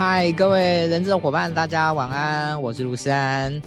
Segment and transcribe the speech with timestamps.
[0.00, 3.60] 嗨，各位人资的伙伴，大家晚安，我是卢思安。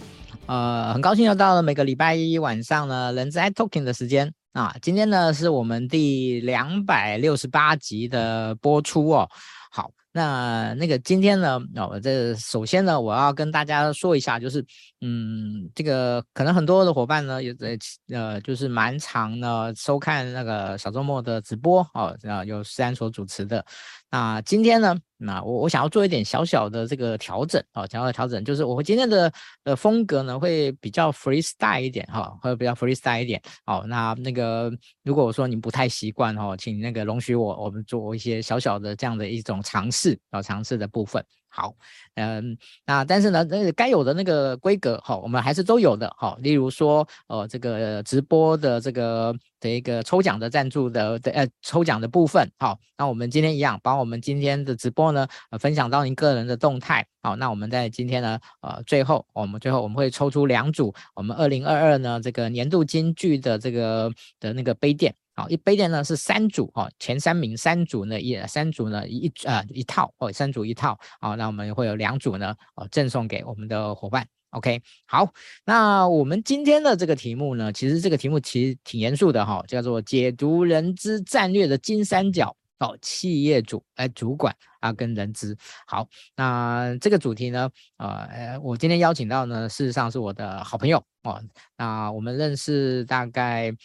[0.48, 4.76] 呃，很高兴又到了每个礼拜一晚上呢，人资 iTalking 的时间啊。
[4.82, 9.30] 今天呢是我们第两百六十八集的播出哦。
[9.70, 9.92] 好。
[10.16, 14.64] 那那个今天呢，哦，这首先呢，我要跟大家说一下，就是，
[15.02, 17.76] 嗯，这个可能很多的伙伴呢，有在
[18.10, 23.66] 呃，就是蛮常呢收看那个小周末的直播哦，啊，由思安所主持的。
[24.12, 24.96] 那今天呢，
[25.26, 29.32] 那我我想要做一点小小的这个调整啊，想要调整，就是我今天的
[29.64, 33.42] 呃风格呢会比较 freestyle 一点哈，会比较 freestyle 一点。
[33.66, 34.72] 好，那那个
[35.04, 41.24] 如果我说你不太习惯哈，请那个容许我，我们做一些小小的这样的一种尝试啊，尝试的部分。
[41.56, 41.76] 好，
[42.16, 46.36] 嗯，那但是呢，那该有的那个规格，哈，我们还是都有的，哈。
[46.42, 65.14] 例如说，呃，这个直播的这个的一个抽奖的赞助的的呃抽奖的部分，好，那我们今天一样，把我们今天的直播呢，呃，分享到您个人的动态，好，那我们在今天呢，呃，最后我们最后我们会抽出两组，我们二零二二呢这个年度金句的这个的那个杯垫。
[65.36, 75.34] 好，一杯垫呢是三组哦，前三名三组呢一三组呢一呃一套哦，三组一套，好，那我们会有两组呢哦赠送给我们的伙伴，OK，好，
[75.66, 91.42] 那我们今天的这个题目呢，其实这个题目其实挺严肃的哈，叫做解读人资战略的金三角哦，企业主哎主管啊跟人资，好，那这个主题呢，呃，我今天邀请到呢，事实上是我的好朋友哦，
[91.76, 93.76] 那我们认识大概。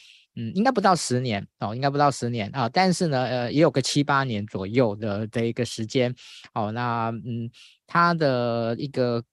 [0.40, 6.14] 嗯，应该不到十年哦，应该不到十年啊，但是呢，呃，也有个七八年左右的的一个时间，
[6.54, 7.50] 哦，那嗯，
[7.88, 9.24] 他的一个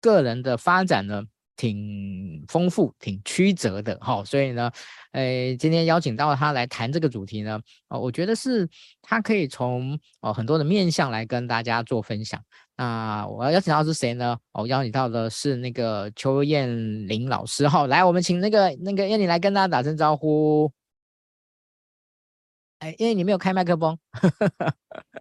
[0.00, 1.22] 个人的发展呢，
[1.54, 4.70] 挺丰富、挺曲折的，哈、哦，所以呢，
[5.12, 8.66] 诶，今天邀请到他来谈这个主题呢，哦，我觉得是
[9.02, 12.42] 他可以从哦很多的面向来跟大家做分享。
[12.76, 14.36] 那我要邀请到是谁呢？
[14.52, 16.68] 我邀请到的是那个邱燕
[17.06, 17.68] 玲老师。
[17.68, 20.68] 好，来，我们请那个那个燕玲来跟大家打声招呼。
[22.80, 23.96] 哎，因为你没有开麦克风。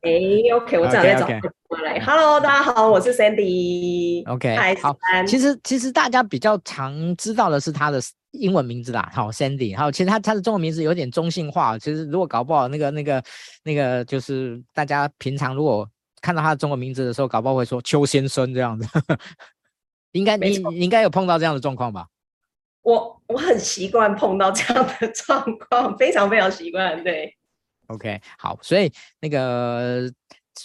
[0.01, 0.11] 哎
[0.55, 1.27] ，OK，我正在找
[1.67, 1.99] 过来。
[1.99, 4.27] Hello，大家好，我是 Sandy。
[4.27, 4.97] OK，好。
[5.27, 9.11] 其实其实大家比较常知道的是他的英文名字啦。
[9.13, 9.77] 好，Sandy。
[9.77, 11.77] 好，其实他他的中文名字有点中性化。
[11.77, 13.23] 其实如果搞不好，那个那个
[13.63, 15.87] 那个就是大家平常如果。
[16.23, 18.87] 看到他的中文名字的时候，搞不好会说邱先生这样子，
[20.13, 22.07] 应该你你应该有碰到这样的状况吧？
[22.81, 27.03] 我我很习惯碰到这样的状况，非常非常习惯。
[27.03, 27.35] 对
[27.87, 30.09] ，OK，好，所以那个。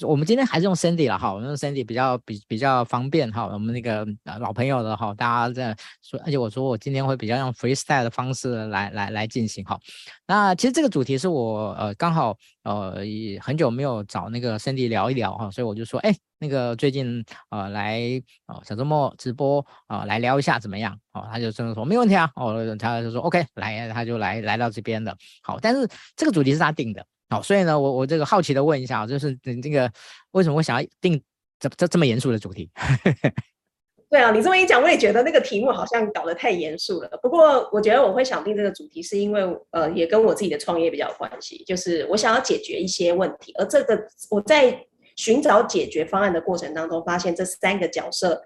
[0.06, 3.46] 我们今天还是用 Sandy 了哈，我们用 Sandy 比较比比较方便哈。
[3.46, 4.06] 我们那个
[4.38, 9.78] 老朋友的哈，大家在说，而且我说我今天会比较用 freestyle 的方式来来来进行哈。
[10.26, 18.00] 那其实这个主题是我呃刚好呃也很久没有找那个 Sandy 聊一聊哈，所以我就说哎那个最近呃来
[18.46, 20.96] 哦小周末直播啊、呃、来聊一下怎么样？
[21.12, 25.16] 哦，他就真的说没问题啊，哦他就说 OK 来，他就来来到这边的。
[25.42, 27.04] 好，但是这个主题是他定的。
[27.30, 29.90] 好，所以呢，我我这个好奇的问一下，就是你这个
[30.32, 31.20] 为什么会想要定
[31.58, 32.70] 这这这么严肃的主题？
[34.10, 37.10] 对啊，你这么一讲，我也觉得那个题目好像搞得太严肃了。
[37.22, 48.42] 不过我觉得我会想定这个主题，是因为呃，也跟我自己的创业比较有关系，就是我想要解决一些问题，而这个我在寻找解决方案的过程当中，发现这三个角色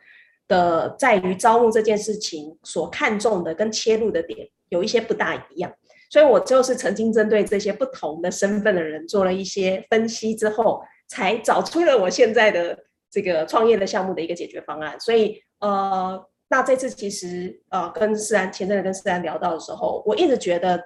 [0.48, 5.72] 的在于招募这件事情所看重的跟切入的点有一些不大一样。
[6.12, 12.78] 所以，我就是曾经针对这些不同的身份的人做了一些分析之后，才找出了我现在的
[13.10, 15.00] 这个创业的项目的一个解决方案。
[15.00, 20.78] 所以，呃，那这次其实呃，跟思安前阵子跟思安聊到的时候，我一直觉得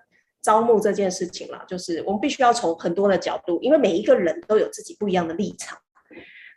[0.44, 5.76] 招募这件事情啦，就是我们必须要从很多的角度，因为每一个人都有自己不一样的立场，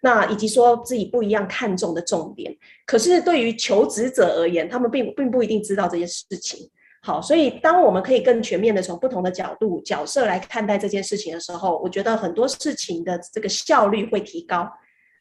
[0.04, 2.56] 那以及说自己不一样看重的重点。
[2.86, 6.70] 可是，对于求职者而言，他们并并不一定知道这些事情。
[7.02, 14.70] 好，所以当我们可以更全面的从不同的角度、角色来看待这件事情的时候，我觉得很多事情的这个效率会提高。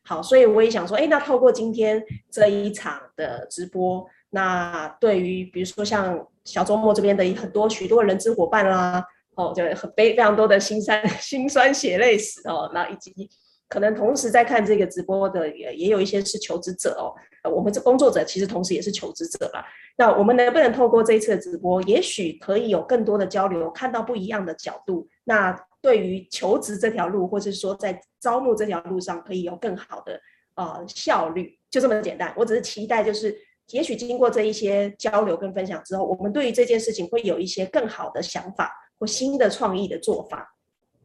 [0.05, 9.05] 好，所以我也想说，哎，那透过今天这一场的直播，那对于比如说像小周末这边的很多许多人资伙伴啦，
[9.37, 13.31] 哦，就很非非常多的辛酸辛酸血泪史哦，那以及。
[13.69, 17.13] 可能同时在看这个直播的也也有一些是求职者哦，
[17.51, 19.65] 我们这工作者其实同时也是求职者吧。
[19.97, 25.07] 那我们能不能透过这一次的直播，也许可以有更多的交流，看到不一样的角度？
[25.25, 30.21] 那对于求职这条路，或是说在招募这条路上，可以有更好的
[30.55, 32.33] 呃效率，就这么简单。
[32.37, 33.37] 我只是期待，就是
[33.71, 40.57] 也许经过这一些交流跟分享之后，我们对于这件事情会有一些更好的想法或新的创意的做法。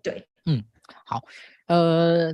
[0.02, 0.64] 对，嗯，
[1.06, 1.22] 好。
[1.68, 2.32] 呃，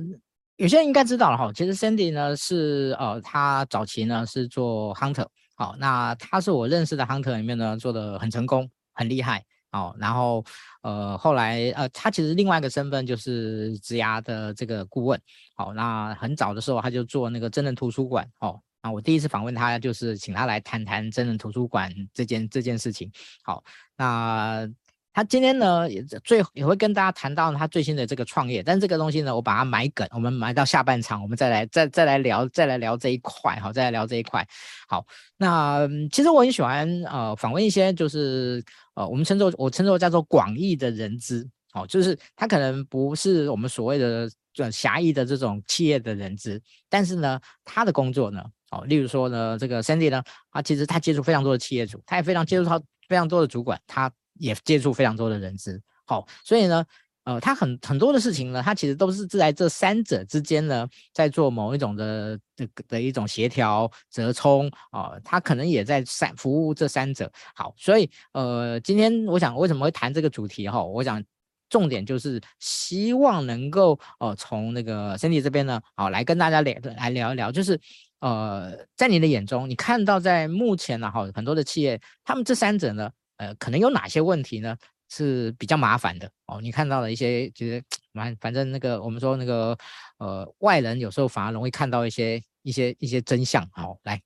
[0.56, 10.44] 有些人应该知道了哈，其实 Sandy 呢是呃，他早期呢是做 Hunter，好，那他是我认识的 Hunter 里面呢做的很成功，很厉害，哦，然后
[10.82, 15.20] 呃后来呃他其实另外一个身份就是职涯的这个顾问，
[15.54, 23.10] 好，那很早的时候他就做那个真人图书馆，哦，那我第一次访问他就是请他来谈谈真人图书馆这件这件事情，
[23.44, 23.62] 好，
[23.96, 24.68] 那。
[25.12, 34.46] 他今天呢也最也会跟大家谈到他最新的这个创业，但这个东西呢，我把它埋梗，我们埋到下半场，我们再来再再来聊，再来聊这一块，好，再来聊这一块。
[34.86, 35.04] 好，
[35.36, 38.62] 那其实我很喜欢呃访问一些就是
[38.94, 54.08] 呃我们称作我称作叫做广义的人资，哦，就是他可能不是我们所谓的呃狭义的这种企业的人资，但是呢他的工作呢，哦，例如说呢这个 Sandy 呢，啊其实他接触非常多的企业主，他也非常接触到非常多的主管，他。
[54.40, 56.82] 也接触非常多的人资，好，所以呢，
[57.24, 67.30] 呃，他很很多的事情呢，他其实都是在这三者之间呢，在做某一种的的的一种协调折冲啊，他可能也在三服务这三者。
[67.54, 70.82] 好，所以呃，今天我想为什么会谈这个主题哈？
[70.82, 71.22] 我想
[71.68, 77.78] 重点就是希望能够呃从那个 Cindy 这边呢，好来跟大家聊来聊一聊，就是
[78.20, 83.10] 呃，在你的眼中，你看到在目前呢，哈，很多的企业，他们这三者呢。
[83.40, 84.76] 呃，可能有哪些问题呢？
[85.08, 86.60] 是比较麻烦的哦。
[86.60, 87.82] 你看到了一些，就是
[88.12, 89.76] 反反正那个我们说那个
[90.18, 93.66] 呃，外人有时候反而容易看到一些一些一些真相。
[93.72, 94.20] 好，来，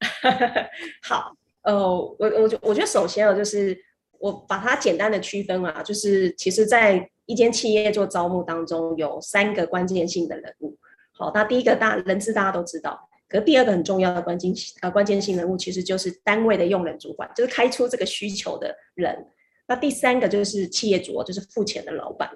[1.02, 3.76] 好，呃，我我我觉得首先啊，就是
[4.20, 10.78] 我把它简单的区分啊，就是其实在一间企业做招募当中，有三个关键性的人物。
[11.12, 13.08] 好，那第一个大人资大家都知道。
[13.28, 14.52] 可第二个很重要的关键
[14.82, 19.26] 呃关键性人物，其实就是单位的用人主管，就是开出这个需求的人。
[19.66, 22.30] 那第三个就是企业主，就是付钱的老板。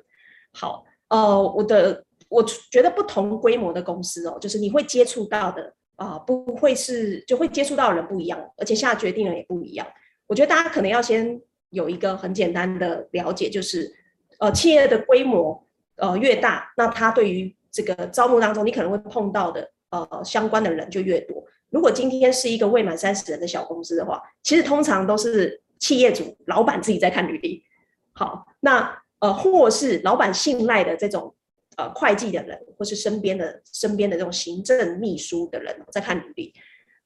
[0.52, 2.42] 好，呃，我的我
[2.72, 9.86] 觉得不同规模的公司哦，就是你会接触到的啊、不会是就会接触到的人不一样，而且下决定人也不一样。
[10.26, 13.94] 我觉得大家可能要先有一个很简单的了解，就是
[14.40, 15.64] 呃，企业的规模
[15.98, 19.70] 呃越大，那他对于这个招募当中，你可能会碰到的。
[19.90, 21.44] 呃，相关的人就越多。
[21.68, 27.62] 如果今天是一个未满三十人的小公司的话，其实通常都是企业主、老板自己在看履历。
[28.12, 31.32] 好，那呃，或是老板信赖的这种
[31.76, 36.52] 呃会计的人，或是身边的身边的这种行政秘书的人在看履历。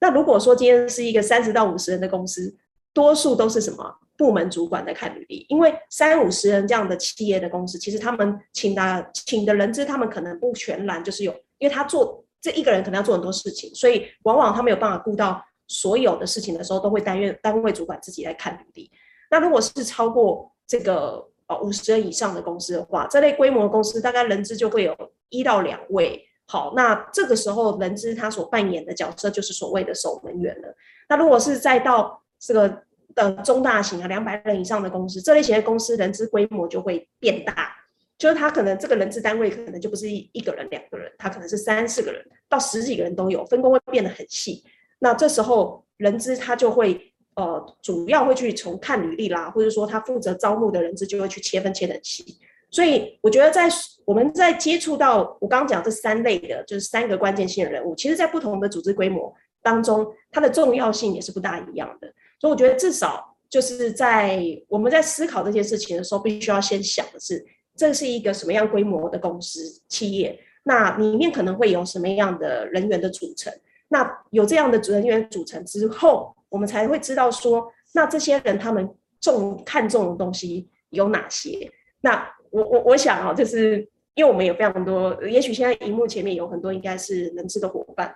[0.01, 2.55] 那如果说今天是一个三十到五十人的公司，
[2.93, 12.24] 多数都是什么部门主管在看履历，因为三五十人这样的企业的公司，其实他们请的请的人资，他们可能不全然就是有，因为他做。
[12.45, 18.91] 这一个人可能要做很多事情，所以往往他没有办法顾到所有的事情的时候，都会担任单位主管自己来看履历。
[19.31, 24.95] 那如果是超过这个呃五十人以上的公司的话，这类规模的公司大概人资就会有
[25.31, 26.23] 一到两位。
[26.47, 30.69] 好，那这个时候人资他所扮演的角色就是所谓的守门员了。
[31.09, 32.83] 那如果是再到这个
[33.15, 37.75] 的中大型啊两百人以上的公司，这类型的公司人资规模就会变大。
[38.17, 44.63] 就是他可能这个人资单位可能就不是一一个人两个人，他可能是三四个人到十几个人都有，分工会变得很细。
[45.01, 52.25] 那这时候人资他就会呃主要会去从看履历啦，或者说他负责招募的人资就会去切分切得很细。
[52.71, 53.69] 所以我觉得在
[54.05, 62.13] 我们在接触到我刚刚讲这三类的，就是三个关键性的人物，其实在不同的组织规模当中，它的重要性也是不大一样的。
[62.41, 67.45] 所以我觉得至少就是在我们在思考这些事情的时候，必须要先想的是。
[67.77, 70.39] 这是一个什么样规模的公司企业？
[70.63, 73.53] 那里面可能会有什么样的人员的组成？
[73.89, 78.89] 那有这样的人员组成之后，我们才会知道说，那这些人他们
[79.21, 81.71] 重看重的东西有哪些？
[82.01, 88.15] 那我我我想啊，就是因为我们有非常多，也许现在荧幕前面有很多应该是人资的伙伴。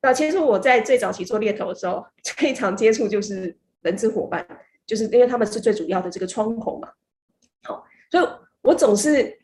[0.00, 4.46] 那其实我在最早期做猎头的时候， 最常接触就是人资伙伴，
[4.86, 6.88] 就是因为他们是最主要的这个窗口嘛。
[7.64, 8.24] 好，所以。
[8.62, 9.38] 我总是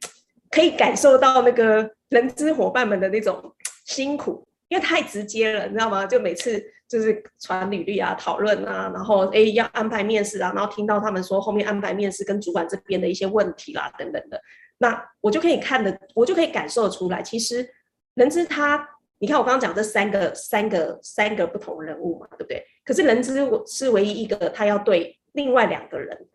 [0.51, 3.55] 可以感受到那个人资伙伴们的那种
[3.87, 6.07] 辛苦，因为太直接了，你知道吗？
[6.07, 14.41] 就每次就是传履历啊、讨论啊，然后诶要安排面试啊，然后听到他们说后面安排面试跟主管这边的一些问题啦等等的，
[14.79, 17.69] 那我就可以看的，我就可以感受出来，其实
[18.15, 22.65] 人资他，你看我刚刚讲这三个、三个、三个不同人物嘛，对不对？
[22.85, 26.27] 可是人资我是唯一一个他要对另外两个人，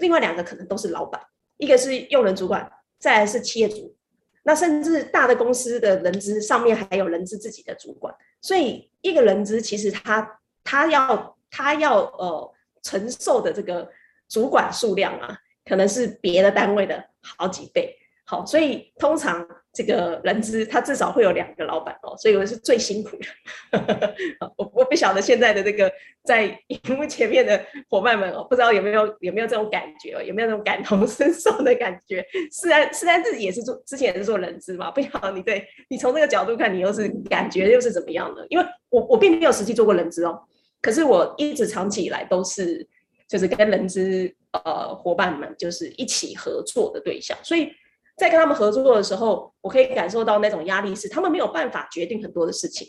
[0.00, 1.20] 另外两个可能都是老板。
[1.60, 3.94] 一个是用人主管，再来是企业主，
[4.42, 12.52] 那甚至大的公司的人资上面还有人资自己的主管，所以一个人资其实他他要他要呃
[12.82, 13.88] 承受的这个
[14.28, 17.94] 主管数量啊，可能是别的单位的好几倍。
[18.24, 24.14] 好，所以通常这个人资，他至少会有两个老板哦，所以我是最辛苦的。
[24.56, 25.90] 我我不晓得现在的这个
[26.24, 32.26] 在荧幕前面的伙伴们哦，不知道有没有有没有这种感觉哦，有没有这种感同身受的感觉？
[32.50, 38.44] 是然，是啊，自己也是做之前也是做人资嘛，不晓得你对你从这个角度看，你又是感觉又是怎么样的？
[38.48, 40.42] 因为我我并没有实际做过人资哦，
[40.82, 42.84] 可是我一直长期以来都是
[43.28, 47.72] 就是跟人资呃伙伴们就是一起合作的对象，所以。
[48.20, 52.86] 在跟他们合作的时候，我可以感受到那种压力，是他们没有办法决定很多的事情。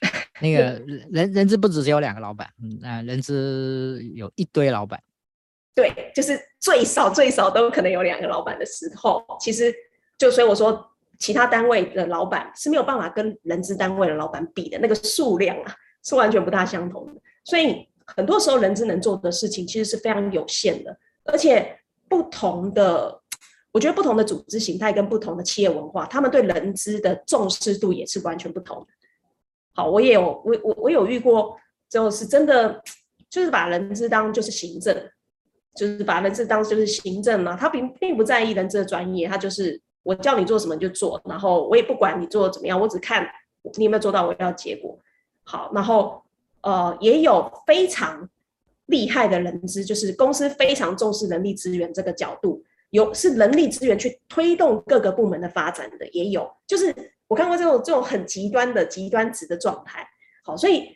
[0.40, 5.02] 那个人人资不只是有两个老板，嗯，啊，人资有一堆老板。
[5.74, 9.74] 对，就是最少最少都可能有两个老板的时候，其实
[10.16, 15.74] 就所以我说，其他单位的老板是没有办法跟人资单位的老板比的，那个数量啊
[16.04, 17.20] 是完全不大相同的。
[17.44, 21.76] 所以很多时候人资能做的事情其实是非常有限的，而且
[22.08, 23.22] 不同的。
[23.76, 28.86] 我觉得不同的组织形态跟不同的企业文化，他们对人资的重视度也是完全不同的。
[29.74, 31.54] 好，我也有我我我有遇过，
[31.90, 32.82] 就是真的
[33.28, 34.96] 就是把人资当就是行政，
[35.74, 43.28] 就是把人资当就是行政嘛，他并并不在意人资的专业，他就是我叫你做什么就做，然后我也不管你做的怎么样，我只看
[43.76, 44.98] 你有没有做到我要结果。
[45.44, 46.22] 好，然后
[46.62, 48.26] 呃也有非常
[48.86, 52.64] 厉害的人资，就是公司非常重视人力资源这个角度。
[52.90, 56.94] 有是人力资源去推动各个部门的发展的，也有就是
[57.28, 60.06] 我看过这种这种很极端的极端值的状态。
[60.44, 60.88] 好，所以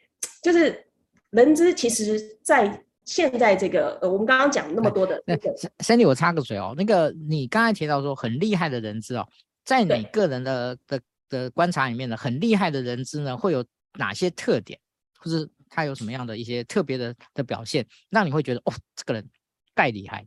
[0.43, 0.87] 就是
[1.31, 9.27] 人资其实，在现在这个呃，我们刚刚讲那么多的那个，Sandy，我插个嘴哦，那个你刚才提到说很厉害的人资哦，
[9.65, 13.65] 在你个人的的的观察里面呢，很厉害的人资呢，会有
[13.99, 14.79] 哪些特点，
[15.19, 19.29] 或是他有什么样的一些特别的的表现，让你会觉得哦，这个人
[19.75, 20.25] 太厉害。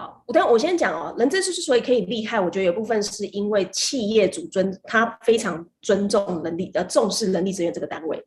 [0.00, 8.24] 好，我等我先讲哦，人资之所以可以厉害，我觉得有部分是因为企业主尊他非常尊重人力，呃，重视人力资源这个单位。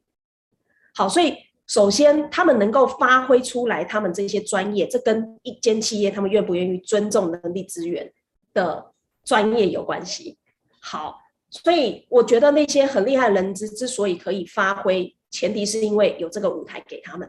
[0.94, 8.14] 好，所以首先他们能够发挥出来他们这些专业，这跟一间企业他们愿不愿意尊重人力资源
[8.54, 8.92] 的
[9.26, 10.38] 专业有关系。
[10.80, 11.18] 好，
[11.50, 17.28] 所以我觉得那些很厉害的人资之所以可以发挥，前提是因为有这个舞台给他们。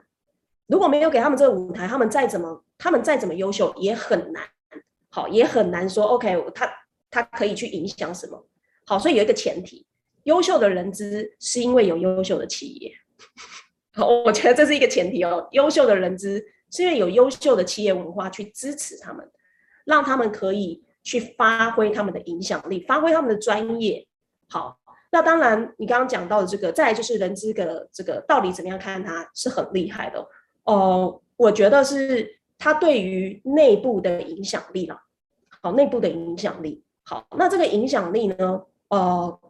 [0.66, 4.42] 如果没有给他们这个舞台，他们再怎么，他们再怎么优秀也很难，
[5.10, 6.70] 好，也很难说 OK，他
[7.10, 8.46] 他可以去影响什么？
[8.86, 9.86] 好，所以有一个前提，
[10.24, 12.92] 优秀的人资是因为有优秀的企业，
[13.94, 15.46] 好，我觉得这是一个前提哦。
[15.52, 19.30] 优秀的人资是因为有优秀的企业文化去支持他们，
[19.84, 24.06] 让他们可以去发挥他们的影响力，发挥他们的专业。
[24.48, 24.78] 好，
[25.12, 30.26] 那当然你刚刚讲到的这个，再来就是人资的这个到底怎么样看他是很厉害的。
[30.64, 35.00] 呃，我觉得是他对于内部的影响力了。
[35.62, 36.82] 好，内部的影响力。
[37.02, 38.62] 好，那这个影响力呢？
[38.88, 39.40] 呃，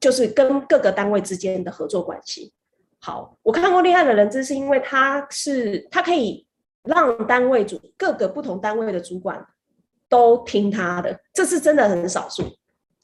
[0.00, 2.52] 就是跟各个单位之间的合作关系。
[2.98, 6.46] 好，我看过厉害的人资，是因为他是他可以
[6.82, 9.44] 让单位主各个不同单位的主管
[10.08, 12.42] 都听他的，这是真的很少数，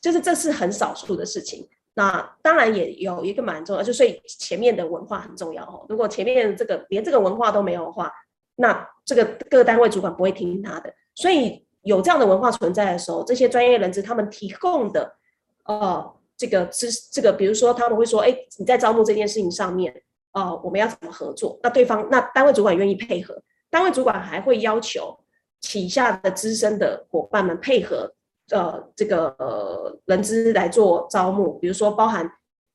[0.01, 1.69] 就是这是很少数的事情。
[1.95, 5.85] 那当然也有一个蛮重要，就所以前面的文化很重要哦。
[5.91, 8.11] 如果前面这个连这个文化都没有的话，
[8.57, 10.93] 那这个各个单位主管不会听他的。
[11.15, 15.15] 所以有这样的文化存在的时候，这些专业人士他们提供的
[15.65, 19.95] 呃这个知这个，比如说他们会说，哎，你在招募这件事情上面，
[20.33, 21.61] 呃，我们要怎么合作？
[21.63, 25.19] 那对方那单位主管愿意配合，单位主管还会要求
[25.61, 28.15] 旗下的资深的伙伴们配合。
[28.51, 32.31] 呃，这个呃，人资来做招募，比如说包含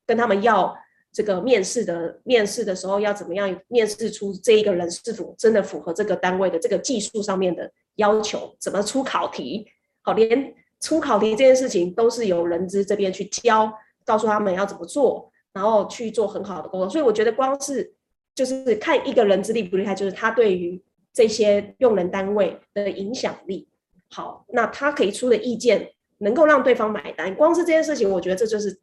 [0.05, 0.75] 跟他们要
[1.11, 9.67] 这个面试的面试的时候要怎么样面试出这一个人是否真的符合这个单位的这个技术上面的要求，怎么出考题，
[10.01, 13.71] 好，连出考题这件事情都是由人资这边去教，
[14.05, 16.89] 告诉他们要怎么做，然后去做很好的工作。
[16.89, 17.93] 所以我觉得光是
[18.33, 20.81] 就是看一个人资厉不厉害，就是他对于
[21.13, 23.67] 这些用人单位的影响力。
[24.09, 28.79] 好，那他可以出的意见能够让对方买单，光是这件事情，我觉得这就是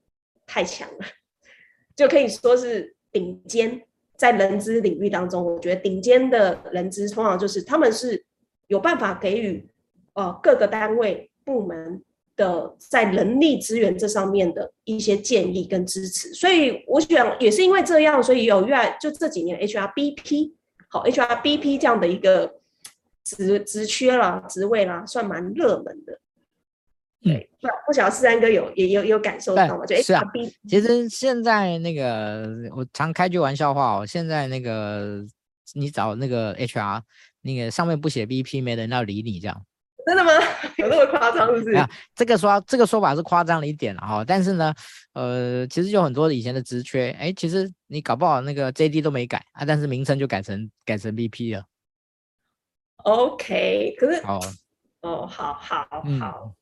[0.47, 1.07] 太强了，
[1.97, 3.83] 就可以说是顶尖。
[4.16, 8.25] 在人资领域当中，我觉得顶尖的人资通常就是他们是
[8.69, 9.69] 有办法给予
[10.12, 12.00] 呃各个单位部门
[12.37, 16.33] 的在人力资源这上面的一些建议跟支持。
[16.33, 20.52] 所以我想也是因为这样，所以有越来就这几年 HRBP
[20.88, 22.61] 好 HRBP 这样的一个。
[23.25, 26.21] 职职缺啦，职位啦，算蛮热门的。
[27.23, 29.87] 对，不不晓得四三哥有也有有感受到吗？
[29.87, 35.25] 就 HRBP，其实现在那个我常开句玩笑话哦，现在那个
[35.73, 37.00] 你找那个 HR，
[37.40, 39.64] 那个上面不写 BP，没人要理你这样。
[40.07, 40.31] 真的吗？
[40.76, 41.76] 有那么夸张是不是？
[41.76, 44.75] 啊，这个说这个说法是夸张了一点哈，但是呢，
[45.14, 51.64] 呃，其实有很多以前的职缺，哎，其实你搞不好那个 JD 都没改啊，但是名称就改成改成 VP 了。
[53.04, 54.40] OK，可是哦
[55.02, 55.87] 哦，好好
[56.18, 56.54] 好，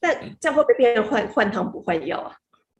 [0.00, 2.34] 但这样会不会变成换换汤不换药啊？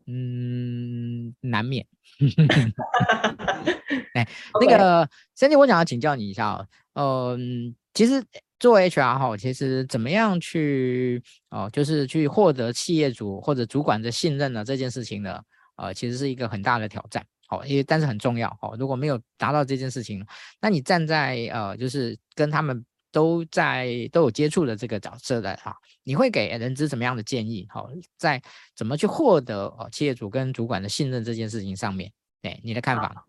[0.07, 1.87] 嗯，难免。
[4.15, 4.27] 哎，
[4.61, 7.37] 那个 Cindy，我想要请教你一下哦。
[7.39, 8.25] 嗯，其实
[8.59, 14.65] 作为 HR 哈，其实怎么样去哦，就是去获得企业主或者主管的信任呢？
[14.65, 15.39] 这件事情呢，
[15.77, 17.23] 呃，其实是一个很大的挑战。
[17.47, 18.49] 好，因为但是很重要。
[18.62, 20.27] 好，如果没有达到这件事情，
[20.59, 22.83] 那你站在呃，就是跟他们。
[23.12, 27.67] 都在都有接触的这个角色的哈，你会给人资什么样的建议？
[27.71, 28.40] 好，在
[28.76, 33.26] 怎么去获得哦企业主跟主管的信任这件事情上面，对你的看法？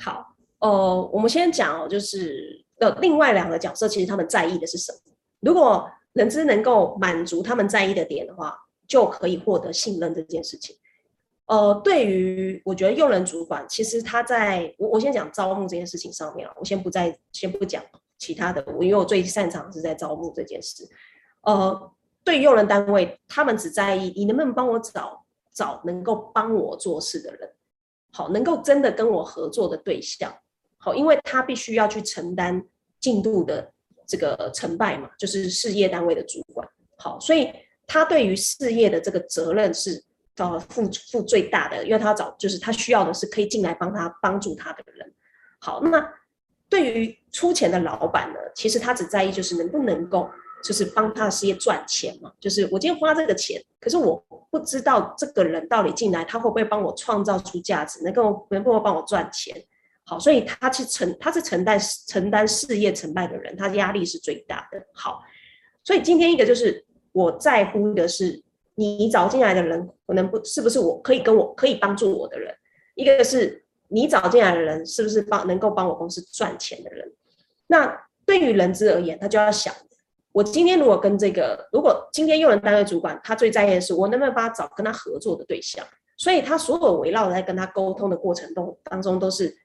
[0.00, 4.98] 好，呃，我们先讲哦，就是呃，另外两个角色其实他们在意的是什么？
[5.40, 10.76] 如果人资能够满足他们在意的点的话，就可以获得信任这件事情。
[11.46, 17.82] 呃，对于我觉得用人主管，其实他在我我先讲招募这件事情上面啊，我先不再先不讲。
[18.18, 20.86] 其他的，我因为我最擅长是在招募这件事。
[21.42, 21.92] 呃，
[22.24, 27.50] 对用人单位，他们只在意你能不能帮我找找能够帮我做事的人，
[28.12, 30.36] 好，能够真的跟我合作的对象，
[30.76, 32.62] 好，因为他必须要去承担
[33.00, 33.72] 进度的
[34.06, 37.50] 这个成败嘛，就是事业单位的主管，好，所以
[37.86, 40.04] 他对于事业的这个责任是
[40.38, 45.14] 呃负负最大的，因为他找就是他需要的是可以进来帮他帮助他的人，
[45.60, 46.17] 好，那。
[46.68, 50.28] 对于出钱的老板呢，其实他只在意就是能不能够，
[50.62, 52.30] 就是帮他的事业赚钱嘛。
[52.38, 59.56] 就是我今天花这个钱，可是我不知道这个人到底进来，他会不会帮我创造出价值，能够能不能帮我赚钱。
[60.04, 64.78] 好，所以他去承他是承担承担事业成败的人，他压力是最大的。
[64.92, 65.22] 好，
[65.84, 68.42] 所以今天一个就是我在乎的是
[68.74, 72.54] 你找进来的人，可能不是不是我可以跟我可以帮助我的人，
[72.94, 73.64] 一个是。
[73.88, 77.10] 你找进来的人是不是帮能够帮我公司赚钱的人？
[77.66, 79.74] 那对于人资而言，他就要想：
[80.32, 85.84] 我今天如果跟这个，如果今天用人单位主管他最在意的是我能不能帮他找跟他合作的对象，
[86.16, 89.56] 所以他所有围绕在跟他沟通的过程中当中都是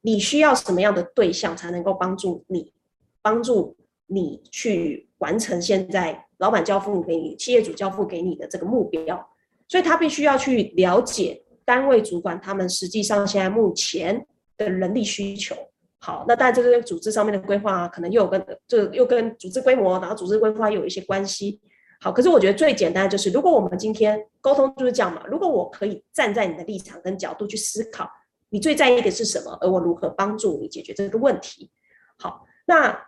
[0.00, 2.72] 你需要什么样的对象才能够帮助你，
[3.20, 9.28] 帮助你去完成现在老板交付给你、企业主交付给你的这个目标，
[9.68, 11.44] 所以他必须要去了解。
[11.64, 15.54] 单位主管他们实际上现在目前的人力需求，
[15.98, 21.60] 好，那当然这个组织上面的规划可能又跟这又跟组织规模，然后组织规划又有一些关系。
[22.00, 28.10] 好，可是我觉得最简单的就是，如果我们今天沟通就是这样嘛，如果我可以站在你的立场跟角度去思考，
[28.50, 31.70] 你最在意的是什么，而我如何帮助你解决这个问题。
[32.18, 33.06] 好，那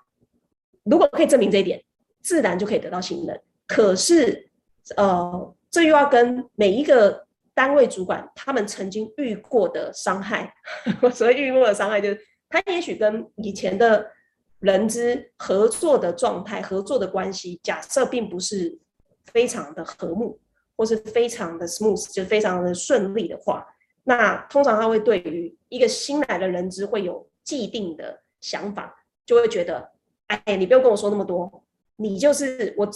[0.85, 1.83] 如果可以证明这一点，
[2.23, 3.41] 自然就可以得到信任。
[3.67, 4.49] 可是，
[4.97, 7.25] 呃，这又要跟每一个。
[7.55, 10.53] 单位主管他们曾经遇过的伤害，
[11.15, 14.11] 所谓遇过的伤害，就是他也许跟以前的
[14.59, 18.79] 人资合作的状态、合作的关系，假设并不是
[19.27, 20.39] 非常的和睦，
[20.77, 23.65] 或是非常的 smooth，就非常的顺利的话，
[24.03, 29.91] 那通常他会对于一个新来的人资会有既定的想法，就会觉得，
[30.27, 31.65] 哎，你不用跟我说那么多，
[31.97, 32.89] 你就是我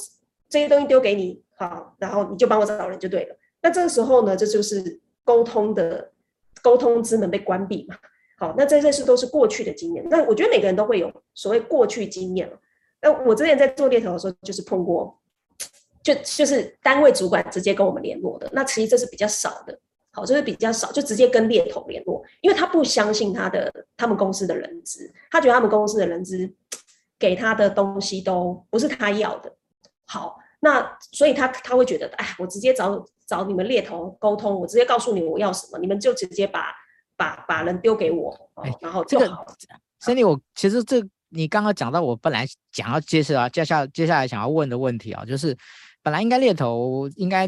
[0.48, 3.36] 这些东西丢给你，好，然后你就帮我找人就对了。
[3.60, 6.12] 那这个时候呢，这就是沟通的
[6.62, 7.96] 沟通之门被关闭嘛。
[8.38, 10.08] 好，那这些事都是过去的经验。
[10.08, 12.48] 那我觉得每个人都会有所谓过去经验。
[13.00, 15.18] 那我之前在做猎头的时候，就是碰过，
[16.02, 18.48] 就就是单位主管直接跟我们联络的。
[18.52, 19.76] 那其实这是比较少的，
[20.12, 26.48] 好，这是比较少，就直接跟猎头联络，因为他不相信他的他们公司的人资，他觉得他们公司的人资
[27.18, 29.52] 给他的东西都不是他要的。
[30.06, 30.38] 好。
[30.60, 36.74] 那所以他他会觉得，哎，我直接找找你们猎头沟通，我直接告诉你我要什么，你们就直接把
[37.14, 38.34] 把把人丢给我，
[38.80, 39.44] 然后就好。
[40.00, 45.54] Sandy，这个，我其实这你刚刚讲到，我本来想要接下来接下接下来想要问的问题啊，就是
[46.02, 47.46] 本来应该猎头应该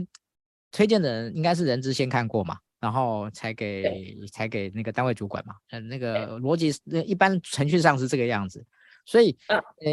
[0.71, 8.63] 推荐的人应该是人资先看过嘛，然后才给才给那个单位主管嘛，嗯，那个逻辑那一般程序上是这个样子，
[9.07, 9.91] 所以，呃，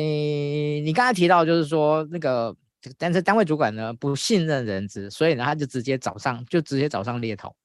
[0.84, 2.54] 你刚才提到就是说那个。
[2.98, 7.56] 但是单位主管呢，不信任人资，所以呢他就直接找上，就直接找上猎头。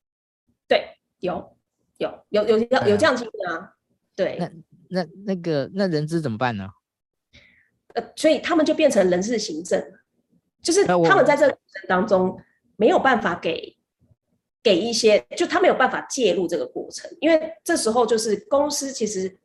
[0.69, 1.57] 对，有
[1.99, 3.75] 有有有有有这样情况啊？
[4.17, 4.37] 对。
[4.39, 4.51] 那
[4.89, 6.69] 那那个那人资怎么办呢？
[7.95, 9.83] 呃，所以他们就变成人事行政，
[10.63, 12.41] 就是他们在这个过程当中
[12.77, 13.77] 没有办法给
[14.63, 19.39] 给一些，就他没有办法介入这个过程，因为这时候就是公司其实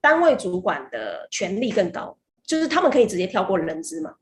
[0.00, 4.14] 单位主管的权力更高，就是他们可以直接跳过人资嘛。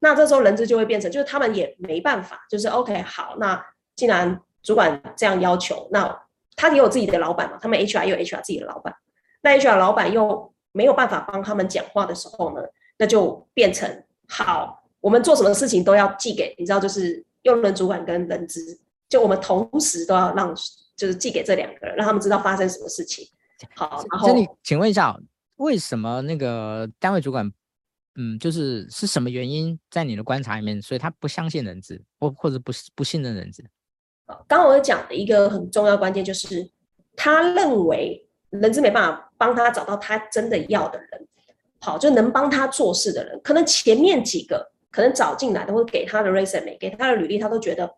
[0.00, 3.60] 那这时候人资就会变成，就是他们也没办法，就是 OK 好，那
[3.96, 6.22] 既然主管这样要求，那
[6.56, 8.94] 他也有自己的老板嘛，他们 HR 也有 HR 自己的老板，
[9.42, 12.62] 那 HR 老板又没有办法帮他们讲话的时候呢，
[12.98, 20.54] 那就变成好，我们做什么事情都要寄给，你知道，就是用人主管跟人资，就我们同时都要让，
[20.96, 23.26] 就是寄给这两个人，让他们知道发生什么事情。
[23.74, 24.28] 好，然后，
[24.62, 25.16] 请问一下，
[25.56, 27.50] 为什么那个单位主管？
[28.20, 33.64] 嗯，就是是什么原因在你的观察里面，所以他不相信人资，或或者不不信任人资？
[34.48, 36.68] 刚刚我讲的一个很重要关键就是，
[37.16, 41.28] 他认为人资没办法帮他找到他真的要的人，
[41.80, 43.40] 好，就能帮他做事的人。
[43.42, 47.88] 可能前面几个可能找进来的，或给他的 resume，给他的履历，他都觉得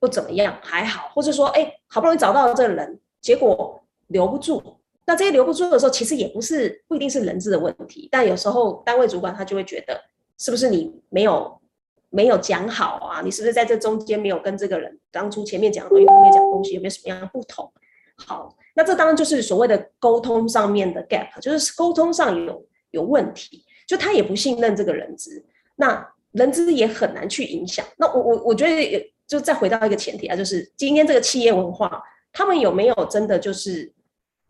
[0.00, 4.80] 不怎么样，还好，或者说，哎，好不容易找到这个人，结果留不住。
[5.06, 10.00] 那这些留不住的时候，其实也不是不一定是人资的问题，但有时候单位主管他就会觉得，
[10.38, 11.60] 是不是你没有
[12.08, 13.20] 没有讲好啊？
[13.22, 17.70] 你是不是在这中间没有跟这个人当初前面讲的东西，后面讲的东西有没有什么样的不同？
[18.16, 25.44] 好，那这当然就是所谓的沟通上面的 gap，就是沟通上有有问题，就他也不信任这个人资，
[25.76, 27.84] 那人资也很难去影响。
[27.98, 33.92] 那我我我觉得就再回到一个前提啊，就是今天这个企业文化，他们有没有真的就是。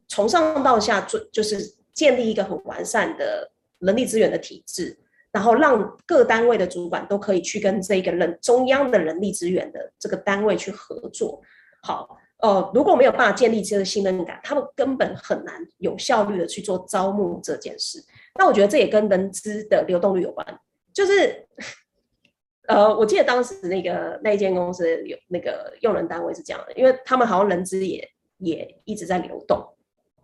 [0.08, 4.96] 从上到下做，就是建立一个很完善的人力资源的体制，
[5.32, 11.40] 然后让各单位的主管都可以去跟这个人中央的人力资源的这个单位去合作。
[11.82, 18.02] 好，呃，如果没有办法建立这个信任感，他们根本很难有效率的去做招募这件事。
[18.36, 20.46] 那我觉得这也跟人资的流动率有关。
[20.92, 21.46] 就是，
[22.68, 29.73] 呃，我记得当时那个那一间公司有那个用人单位是这样的，因为他们好像人资也也一直在流动。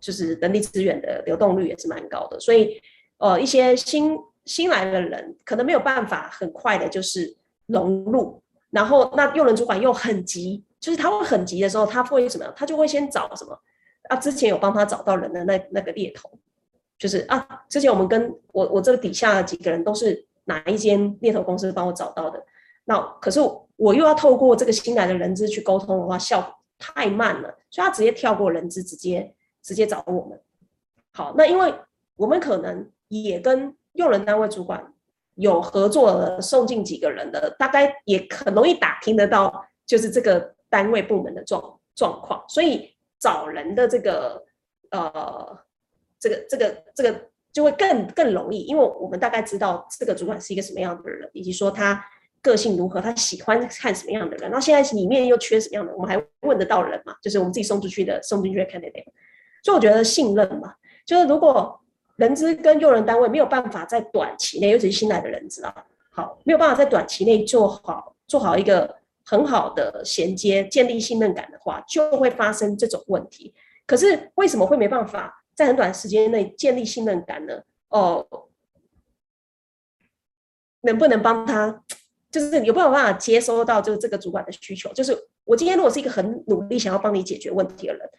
[0.01, 2.81] 就是人力资源的流动率也是蛮高的，所以，
[3.19, 7.37] 呃，一些新新来的人可能没有办法很快的，就是
[7.67, 8.41] 融入。
[8.71, 12.51] 然后，那用人主管又很急，就是他会很急的时候，他会什么？
[12.55, 13.55] 他就会先找什么？
[14.09, 16.31] 啊，之前有帮他找到人的那那个猎头，
[16.97, 22.43] 就是啊，之前我们跟我我这个底下的几个人都是哪一间猎头公司帮我找到的。
[22.85, 23.39] 那可是
[23.75, 29.35] 我又要透过这个新来的人资去沟通的话，效果太慢了，所以他直接跳过人资，直接。
[29.61, 30.39] 直接找我们，
[31.13, 31.73] 好，那因为
[32.15, 34.93] 我们可能也跟用人单位主管
[35.35, 44.43] 有合作的，送进几个人的，大概也很容易打听得到，就是这个单位部门的状状况，所以找人的这个
[44.89, 45.59] 呃，
[46.19, 52.03] 这个这个这个就会更更容易，因为我们大概知道这个主管是一个什么样的人，以及说他
[52.41, 57.15] 个性如何，他喜欢看什么样的人，那现在里面又缺什么样的，我们还问得到人嘛？
[57.21, 59.05] 就是我们自己送出去的，送进去的 candidate。
[59.61, 60.73] 所以我觉得信任嘛，
[61.05, 61.79] 就是如果
[62.15, 65.73] 人资跟用人单位没有办法在短期内，尤其是新来的人资啊，
[66.11, 68.95] 好，没有办法在短期内做好做好一个
[69.25, 73.53] 很好的衔接，建立信任感的话，就会发生这种问题。
[73.85, 77.61] 可是为什么会没办法在很短时间内建立信任感呢？
[77.89, 78.25] 哦，
[80.81, 81.83] 能不能帮他，
[82.31, 84.91] 就是有没有办法接收到这个这个主管的需求？
[84.93, 88.09] 就是我今天如果是一个很努力想要帮你解决问题的人。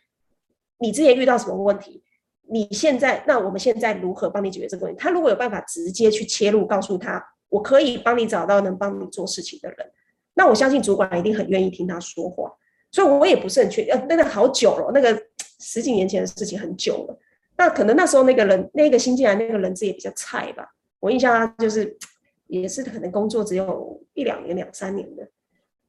[0.82, 2.02] 你之前遇到什么问题？
[2.48, 5.00] 你现在，那我们现在如何帮你解决这个问题？
[5.00, 9.90] 他如果有办法直接去切入，告诉他我可以帮你找到能帮你做事情的人，
[10.34, 12.52] 那我相信主管一定很愿意听他说话。
[12.90, 15.22] 所以我也不是很确定，呃，那个好久了，那个
[15.60, 17.18] 十几年前的事情很久了。
[17.56, 20.66] 那可能那时候那个人，那个新进来那个人资也比较菜吧。
[21.00, 21.96] 我印象他就是
[22.48, 25.26] 也是可能工作只有一两年、两三年的，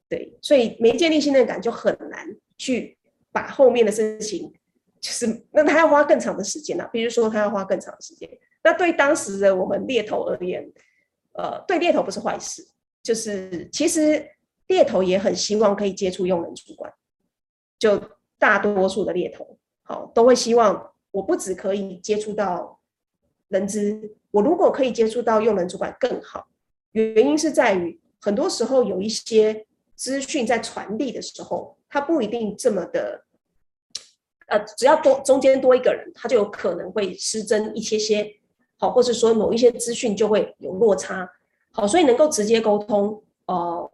[0.08, 2.25] 对，所以没建立信任感，就很难
[2.58, 2.97] 去
[3.34, 4.53] 把后面的事情。
[5.04, 6.89] 就是，那他要花更长的时间呐、啊。
[6.94, 8.30] 比如说，他要花更长的时间。
[8.63, 10.66] 那对当时的我们猎头而言，
[11.34, 12.66] 呃，对猎头不是坏事。
[13.02, 14.26] 就是其实
[14.68, 16.94] 猎头也很希望可以接触用人主管。
[17.78, 18.02] 就
[18.39, 22.80] 大多数的猎头，好，都会希望我不只可以接触到
[23.50, 26.48] 人资，我如果可以接触到用人主管更好。
[26.94, 29.66] 原因是在于，很多时候有一些
[29.98, 33.23] 资讯在传递的时候，它不一定这么的。
[34.54, 38.24] 呃，只要多中间多一个人，他就有可能会失真一些些，
[38.78, 41.28] 好，或者说某一些资讯就会有落差，
[41.72, 43.92] 好，所以能够直接沟通，呃，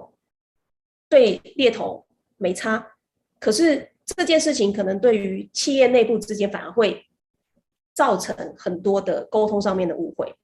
[1.08, 2.86] 对猎头没差，
[3.40, 7.06] 可是这件事情可能对于企业内部之间反而会
[7.94, 10.36] 造成很多的沟通上面的误会。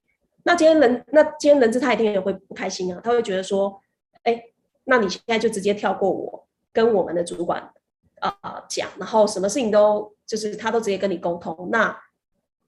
[0.46, 3.82] 那今天人，那今天人资他一定也会不开心啊，他会觉得说，
[4.24, 4.42] 哎，
[4.86, 7.70] 那你现在就直接跳过我，跟我们的主管。
[8.28, 11.96] 啊、呃，讲，然后什么事情都就是他都直接跟你沟通，那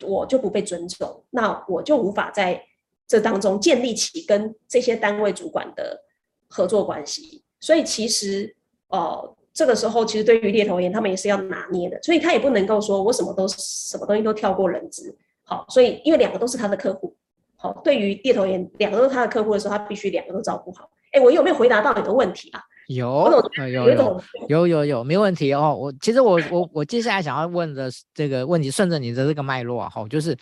[0.02, 2.64] 我就不被尊重，那我就无法在
[3.08, 6.04] 这当中建立起跟这些单位主管的
[6.50, 7.44] 合作关系。
[7.60, 8.56] 所以其实
[8.90, 15.18] 呃，这个时候其实对于猎头而言，他们也是要拿捏的，所以他也不能够说我什么都什么东西都跳过人资。
[15.44, 17.16] 好，所以因为两个都是他的客户，
[17.56, 20.90] 好，对于猎头而言，两个都是他的客户的时候，他必须两个都照顾好。
[21.12, 22.62] 哎，我有没有回答到你的问题啊？
[22.88, 25.76] 有，有，有，有，有，有，有，没问题哦。
[25.78, 30.36] 我其实我我我接下来想要问的这个问题，顺着你的这个脉络啊，哈，就是，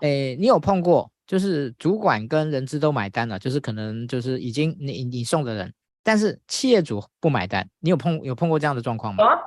[0.00, 9.24] 哎，你有碰过，就是主管跟人资都买单了，就是可能就是已经你你送的人，但是企业主不买单，你有碰有碰过这样的状况吗？
[9.24, 9.38] 有啊，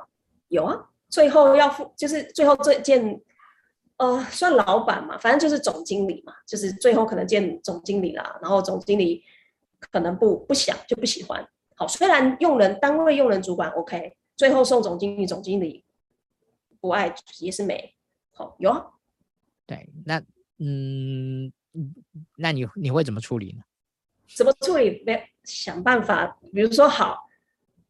[0.48, 3.20] 有啊，最后要付，就是最后这件。
[3.98, 9.22] 呃，算老板嘛，反正就是总经理嘛，就是最后可能见总经理啦，然后总经理
[9.78, 11.46] 可能不不想就不喜欢。
[11.82, 15.84] 好，虽然用人单位用人主管 OK，最后送总经理，总经理
[16.80, 17.92] 不爱也是没。
[18.30, 18.86] 好，有啊。
[19.66, 20.22] 对，那
[20.58, 21.52] 嗯，
[22.36, 23.64] 那你你会怎么处理呢？
[24.36, 25.02] 怎么处理？
[25.04, 27.28] 没想办法，比如说好，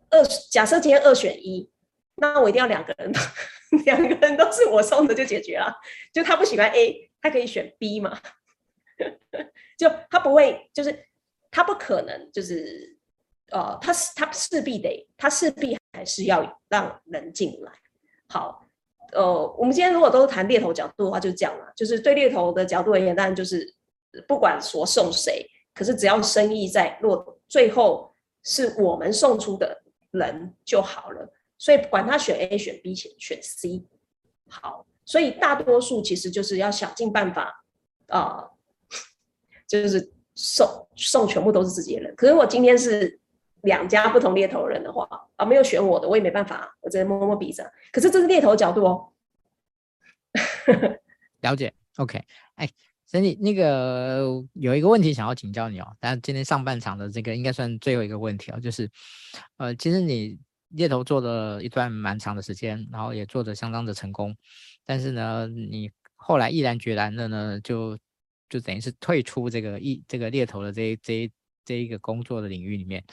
[0.09, 1.71] 二假设今天二选一。
[2.15, 3.13] 那我一定要两个人，
[3.85, 5.71] 两个人都是我送的就解决了。
[6.15, 8.19] 就他不喜欢 A，他可以选 B 嘛？
[9.77, 11.07] 就他不会，就是
[11.51, 12.97] 他不可能，就是
[13.53, 17.73] 呃，他是他势必得，他势必还是要让人进来。
[18.29, 18.67] 好，
[19.13, 21.73] 呃，我们今天如果都是谈猎头角度的话，就这样了。
[21.77, 23.75] 就是对猎头的角度而言，当然就是
[24.27, 31.33] 不管说送谁，可是只要生意在落，最后是我们送出的人就好了。
[31.59, 33.85] 所以管他选 A 选 B 选选 C，
[34.49, 37.65] 好，所以大多数其实就是要想尽办法
[38.09, 38.51] 啊、呃，
[39.69, 42.17] 就是送送全部都是自己的人。
[42.17, 43.21] 可是我今天是
[43.63, 47.69] 两家不同猎头人的话啊，没有选我的，我也没办法，我只能摸摸鼻子。
[47.91, 49.13] 可是这是猎头的角度哦。
[51.41, 52.23] 了解，OK，
[52.55, 52.69] 哎，
[53.07, 58.91] 所以那个有一个问题想要请教你哦，但今天上半场的这个应该算最后一个问题哦，就是
[59.57, 60.39] 呃，其实你。
[60.75, 64.35] 猎头做了一段蛮长的时间，然后也做得相当的成功，
[64.87, 67.99] 但是呢，你后来毅然决然的呢，就
[68.49, 71.31] 就等于是退出这个一这个猎头的这这
[71.67, 73.05] 这一个工作的领域里面，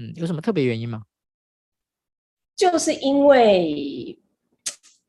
[0.00, 1.02] 嗯，有什么特别原因吗？
[2.56, 4.18] 就是因为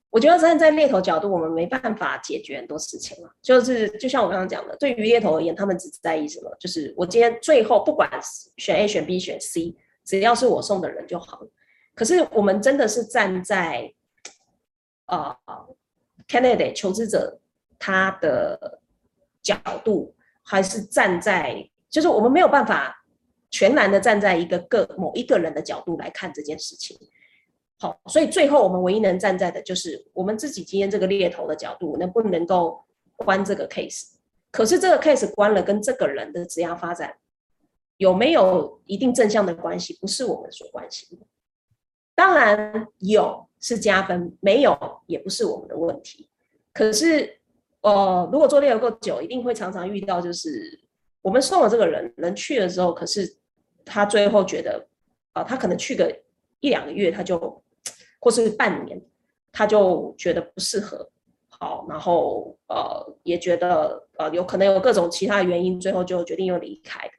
[0.10, 3.30] 我觉得站在猎头角度，我们没办法解决很多事情嘛。
[3.42, 6.54] 就是就像我刚刚讲的，对于猎头而言，他们只在意什么？
[6.60, 8.10] 就是我今天最后不管
[8.58, 9.74] 选 A 选 B 选 C，
[10.04, 11.50] 只要是我送的人就好了。
[11.96, 13.94] 可是我们真的是站在
[15.06, 15.76] 啊、呃、
[16.28, 17.40] candidate 求职者
[17.80, 18.82] 他的
[19.42, 23.01] 角度，还是站在就是我们没有办法
[23.52, 26.98] 全然的站在一个个某一个人的角度来看这件事情。
[27.78, 32.84] 好，所以最后我们唯一能站在的就是我们自己今天这个猎头的角度，能不能够
[33.16, 34.14] 关这个 case？
[34.52, 37.16] 可是这个 case 关了，跟这个人的职业发展
[37.98, 41.26] 有没有一定正向的关系，不是我们所关心的。
[42.14, 46.30] 当然有是加分，没有也不是我们的问题。
[46.74, 47.40] 可是，
[47.82, 50.80] 呃，如果做猎头够久，一定会常常遇到，就是
[51.22, 53.38] 我们送了这个人，人去了之后，可是
[53.86, 54.88] 他最后觉得，
[55.34, 56.16] 啊、呃，他可能去个
[56.60, 57.64] 一两个月，他就
[58.20, 59.02] 或是半年，
[59.52, 61.10] 他就觉得不适合，
[61.50, 67.14] 好，然后呃，也觉得呃，有可能有各种其他原因，最后就决定又离开的。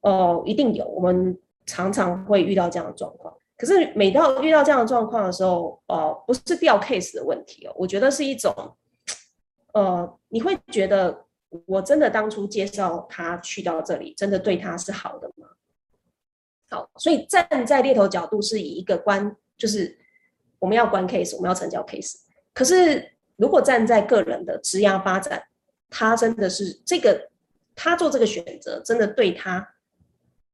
[0.00, 3.34] 哦、呃，一定有，我们常常会遇到这样的状况。
[3.56, 8.54] 可是每到遇到这样的状况的时候，呃，不是掉 case 的问题哦，我觉得是一种，
[9.72, 11.24] 呃，你会觉得
[11.66, 15.48] 我真的当初介绍他去到这里，真的对他是好的吗？
[16.70, 19.98] 好，所以站在猎头角度是以一个关，就是
[20.58, 22.16] 我们要关 case，我们要成交 case。
[22.54, 25.42] 可是如果站在个人的职涯发展，
[25.90, 27.30] 他真的是这个，
[27.74, 29.74] 他做这个选择真的对他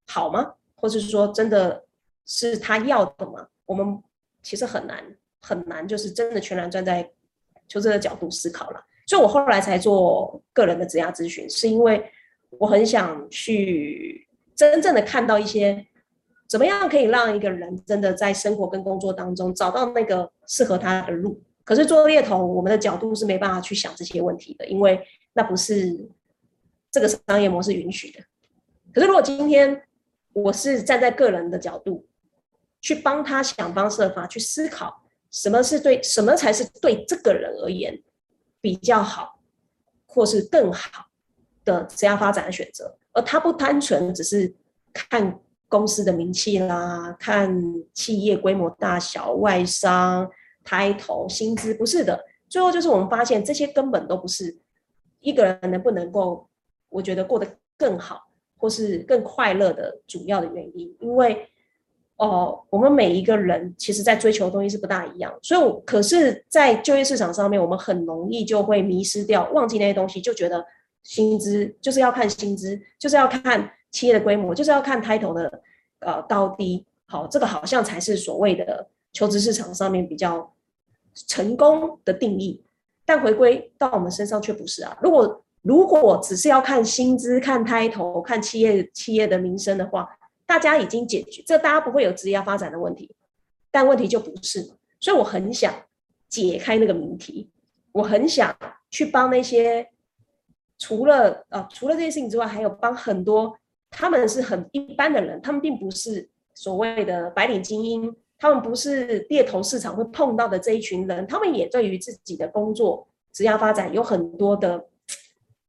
[0.06, 0.54] 好吗？
[0.74, 1.84] 或者是说真的？
[2.26, 3.46] 是他要的吗？
[3.66, 4.02] 我们
[4.42, 5.04] 其实很难
[5.42, 7.06] 很难，就是真的全然站在
[7.68, 8.82] 求职的角度思考了。
[9.06, 12.10] 所以我后来才做个人的职涯咨询，是因为
[12.48, 15.86] 我很想去真正的看到一些
[16.54, 21.42] 怎么样可以让一个人真的在生活跟工作当中找到那个适合他的路。
[21.64, 26.08] 可是做猎头，我们的角度是没办法去想这些问题的，因为那不是
[26.92, 28.20] 这个商业模式允许的。
[28.92, 29.82] 可是如果今天
[30.32, 32.06] 我是站在个人的角度，
[32.80, 38.00] 去帮他想方设法去思考，什么是对，什么才是对这个人而言
[38.60, 39.40] 比较好，
[40.06, 41.06] 或是更好
[41.64, 42.96] 的职业发展的选择。
[43.10, 44.54] 而他不单纯只是
[44.92, 50.30] 看公司的名气啦，看企业规模大小、外商、
[50.62, 52.24] 抬头、薪资，不是的。
[52.48, 54.56] 最后就是我们发现，这些根本都不是
[55.20, 56.48] 一个人能不能够
[56.88, 57.46] 我觉得过得
[57.76, 58.20] 更好
[58.56, 61.48] 或是更快乐的主要的原因，因为
[62.16, 70.64] 哦、我们每一个人其实在追求的东西是不大一样，所以可是，在就业市场上面，我们很容易就会迷失掉，忘记那些东西，就觉得
[71.02, 75.62] 薪资就是要看薪资，就是要看企业的规模，就是要看 title 的
[76.00, 80.52] 呃高低，好，这个好像才是所谓的求职市场上面比较
[81.28, 82.64] 成功的定义，
[83.06, 84.98] 但回归到我们身上却不是啊。
[85.00, 90.08] 如果如果只是要看薪资、看 title、看企业企业的名声的话，
[90.44, 93.08] 大家已经解决，这大家不会有职业发展的问题，
[93.70, 94.72] 但问题就不是。
[94.98, 95.72] 所以我很想
[96.28, 97.48] 解开那个谜题，
[97.92, 98.54] 我很想
[98.90, 99.88] 去帮那些
[100.78, 103.56] 除了啊除了这些事情之外，还有帮很多
[103.96, 114.86] 他们是很一般的人，他们并不是所谓的白领精英，他们不是猎头市场会碰到的这一群人，他们也对于自己的工作职业发展有很多的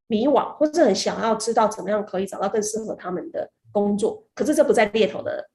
[0.07, 3.49] 迷惘，或者很想要知道怎么样可以找到更适合他们的。
[3.75, 5.49] 工作，可是这不在猎头的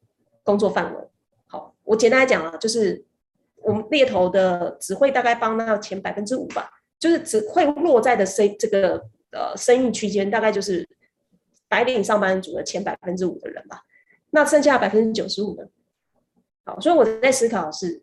[0.44, 1.00] 工作范围。
[1.46, 3.02] 好，我简单来讲啊，就是
[3.62, 10.86] 我们猎头的只会大概帮到前百分之五吧，就是只会落在的生这个呃生意区间，大概就是
[11.70, 13.80] 白领上班族的前百分之五的人吧。
[14.28, 15.64] 那剩下百分之九十五呢，
[16.64, 18.02] 好，所以我在思考的是，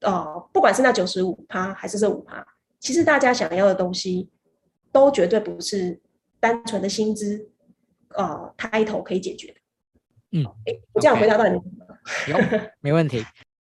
[0.00, 2.46] 呃，不管是那九十五趴还是这五趴，
[2.78, 4.28] 其实大家想要的东西
[4.92, 6.00] 都绝对不是
[6.38, 7.50] 单纯的薪资。
[8.16, 9.54] 呃，title 可以解决的。
[10.38, 11.58] 嗯，哎，我这样回答到你
[12.30, 12.38] 有，
[12.80, 13.24] 没问题。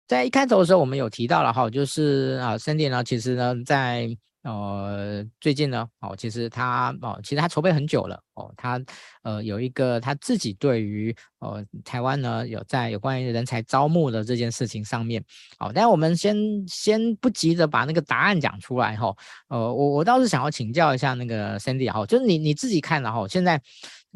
[0.07, 4.15] 在一开头的时候，我们有提到了哈，就是啊，Sandy 呢，其实呢，在
[4.45, 8.81] 呃最近呢，哦，其实他哦，其实他筹备很久了哦，他
[9.23, 15.21] 呃有一个他自己对于呃台湾呢有在有关于人才招募的这件事情上面，
[15.59, 16.37] 哦，但我们先
[16.69, 19.13] 先不急着把那个答案讲出来哈，
[19.49, 23.61] 呃，我我倒是想要请教一下那个 Sandy 哈，就是你你自己看了哈，现在。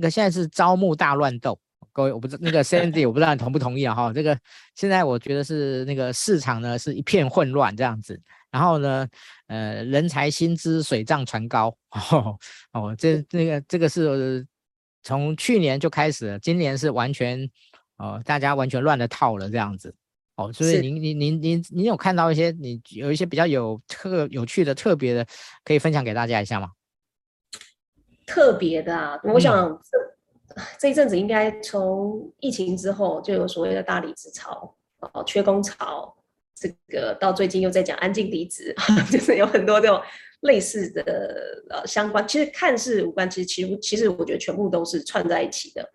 [0.01, 1.59] 那个现在是招募大乱斗，
[1.91, 4.13] 各位我不知那个 Sandy 我不知道你同不同意啊哈？
[4.13, 4.39] 这个
[4.77, 8.17] 现在我觉得是那个市场呢是一片混乱这样子，
[8.51, 9.07] 然后呢，
[9.47, 11.77] 呃，人才薪资水涨船高。
[12.11, 12.39] 哦
[12.73, 14.47] 哦，这那个这个是
[15.03, 17.49] 从去年就开始了，今年是完全
[17.97, 19.95] 哦大家完全乱了套了这样子。
[20.37, 25.27] 哦，所以您您您您您有看到一些你有一些比较有特有趣的特别的
[25.65, 26.71] 可以分享给大家一下吗？
[28.25, 34.77] 特别的啊，我想这这一阵子应该从疫情之后就有所谓的大离职潮，
[35.13, 36.15] 哦，缺工潮，
[36.61, 38.75] 这个到最近又在讲安静离职，
[39.11, 40.01] 就是有很多这种
[40.41, 41.03] 类似的
[41.71, 45.89] 呃相关，其实看似无关，其实其实其实我觉得全部都是串在一起的。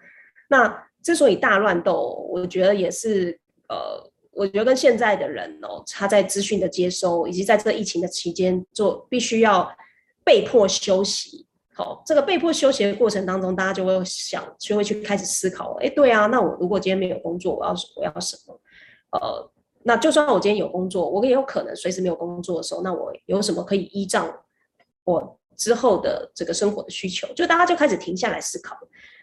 [0.50, 9.70] 那之所以大乱斗，我觉得也是呃，我觉得跟现在的人哦，他在资讯的接收，以及在这疫情的期间做，必须要
[10.24, 11.46] 被迫休息。
[11.76, 18.62] 好，这个被迫休息的过程当中，大家就会想，就会去开始思考，哎，对啊，那我如果今天没有工作，我要我要什么？
[19.12, 19.52] 呃，
[19.86, 24.34] 那就算我今天有工作，我也有可能随时没有工作的时候，那我有什么可以依仗
[25.04, 27.28] 我之后的这个生活的需求？
[27.34, 28.78] 就大家就开始停下来思考。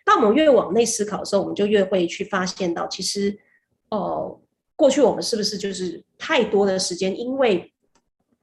[0.05, 3.38] 当我们越往内思考的时候，我们就越会去发现到，其实，
[3.90, 4.40] 呃，
[4.77, 7.73] 过去我们是不是就是太多的时间，因为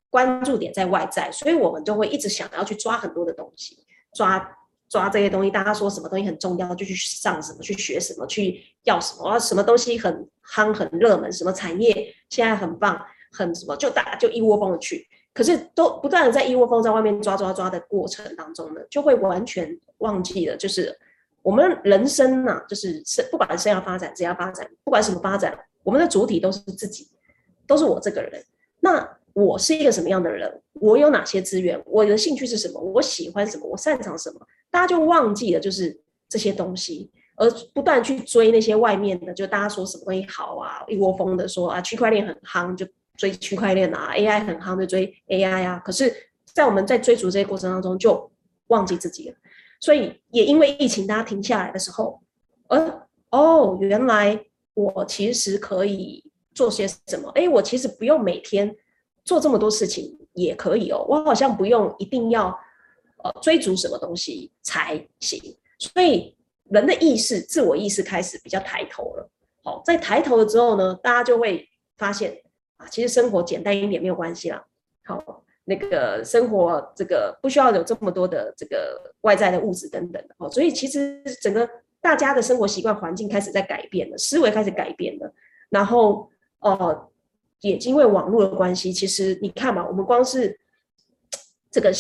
[0.10, 3.77] 关注点在外在，所以我们就会一直想要去抓很多的东西。
[4.13, 4.58] 抓
[4.89, 13.00] 抓这些东西，大家说什么东西很重要，就去上什么，去学什么，去要什么啊，什么东西很夯很热门，什么产业现在很棒，
[13.32, 15.08] 很什么，就大家就一窝蜂的去。
[15.34, 20.97] 可是都不断的在一窝蜂在外面抓抓抓的过程当中呢，就会完全忘记了，就是
[21.43, 27.08] 我们人生呐、就是生不管生涯发展、职业发展，不管什么发展，我们的主体都是自己，
[27.67, 28.43] 都是我这个人。
[28.80, 30.62] 那我是一个什么样的人？
[30.73, 31.80] 我有哪些资源？
[31.86, 32.80] 我的兴趣是什么？
[32.80, 33.67] 我喜欢什么？
[33.67, 34.41] 我擅长什么？
[34.69, 35.99] 大家就忘记了，就是
[36.30, 45.82] 这些东西，而不断去追那些外面的，就大家说什么东西好啊，一窝蜂的说啊，区块链很夯，就追区块链啊；AI 很夯，就追 AI 啊。
[45.84, 46.13] 可是，
[46.53, 48.30] 在我们在追逐这些过程当中，就
[48.68, 49.36] 忘记自己了。
[49.80, 52.22] 所以，也因为疫情，大家停下来的时候，
[52.68, 53.01] 呃，
[53.32, 54.39] 哦，原来
[54.74, 57.30] 我其实可以做些什么？
[57.36, 58.76] 诶，我其实不用每天。
[59.26, 62.57] 做这么多事情也可以哦，我好像不用一定要
[63.24, 65.41] 呃追逐什么东西才行，
[65.80, 69.30] 所以人的意识、自我意识开始比较抬头了。
[69.63, 72.41] 好，在抬头了之后呢，大家就会发现
[72.78, 74.65] 啊，其实生活简单一点没有关系啦。
[75.05, 81.70] 好，那个生活这个不需要有这么多的这个外在的物质等等的哦，所以其实整个
[82.01, 85.34] 大家的生活习惯环境开始在改变了，思维开始改变了，
[85.70, 87.09] 然后呃。
[87.61, 90.59] 也因为网络的关系，其实你看嘛，我们光是
[91.72, 91.91] 这个，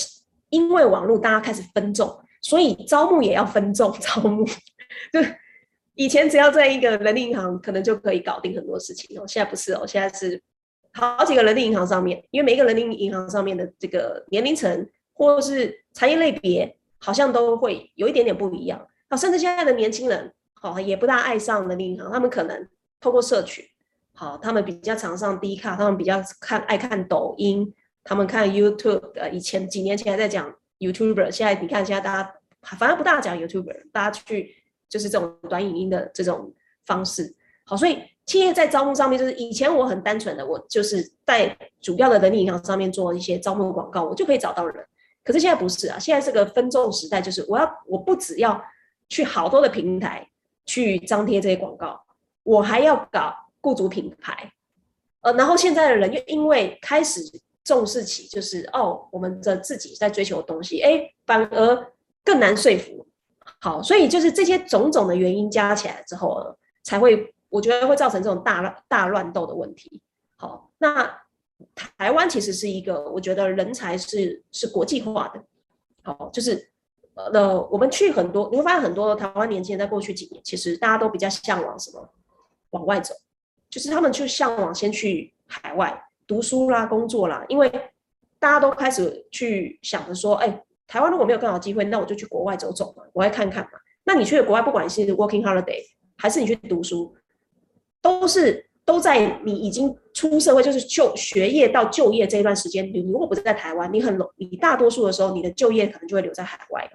[0.49, 4.45] 因为网络，大家开始分众，所以招募也要分众 招募。
[4.45, 5.19] 就
[5.95, 9.25] 以前只要在一个人力银行，可能就可以搞定很多事情哦。
[9.27, 10.41] 现在不是哦，现在是
[10.93, 18.87] 好几个人力银行上面，因为每一个人力银行上面的这个年龄层或是产业类别，好像都会有一点点不一样。
[19.09, 22.67] 好，甚至现在的年轻人，好也不大爱上人力银行，他们可能
[22.99, 23.65] 透过社群，
[24.13, 27.73] 好，他们比较常上 D 卡，他们比较看爱看抖音，
[28.07, 29.11] 他们看 YouTube。
[29.15, 32.33] 呃，以前几年前还在讲 YouTuber，现在你看现在大家
[32.77, 34.55] 反而不大讲 YouTuber，大家去。
[34.89, 36.49] 就是这种短影音的这种
[36.85, 37.35] 方式，
[37.65, 44.87] 好，所以企业在招募上面，就是以前我很单纯的，我就是在主要的人力银行上面做一些招募广告，我就可以找到人。
[45.25, 48.63] 可是现在不是啊，现在这个分众时代，就是我要我不只要
[49.09, 50.25] 去好多的平台
[50.65, 52.01] 去张贴这些广告，
[52.43, 54.53] 我还要搞雇主品牌，
[55.19, 57.19] 呃，然后现在的人又因为开始
[57.67, 61.91] 重视起，就是哦，我们的自己在追求的东西，哎，反而
[62.23, 63.05] 更难说服。
[63.59, 70.01] 好，所以就是这些种种的原因加起来之后，才会我觉得会造成这种大乱大乱斗的问题。
[70.37, 71.21] 好，那
[71.75, 75.43] 台湾其实是一个，我觉得人才是是国际化的。
[76.03, 76.71] 好，就是
[77.15, 82.09] 呃，我们去很多，你会发现很多台湾年轻人在过去几年，其实大家都比较向往什么？
[82.69, 83.13] 往外走，
[83.69, 87.71] 就是他们去向往先去海外读书啦、工作啦，因为
[88.37, 90.61] 大家都开始去想着说，哎。
[90.89, 93.71] 台湾如果没有更好机会，那我就去国外走走嘛，我来看看嘛。
[94.05, 95.83] 那你去了国外，不管是 working holiday
[96.15, 97.13] 还是你去读书，
[98.01, 106.91] 都是都在你已经出社会，就是就学业到就业这一段时间，你如果不是在台湾，你很你大多数的时候，你的就业可能就会留在海外了。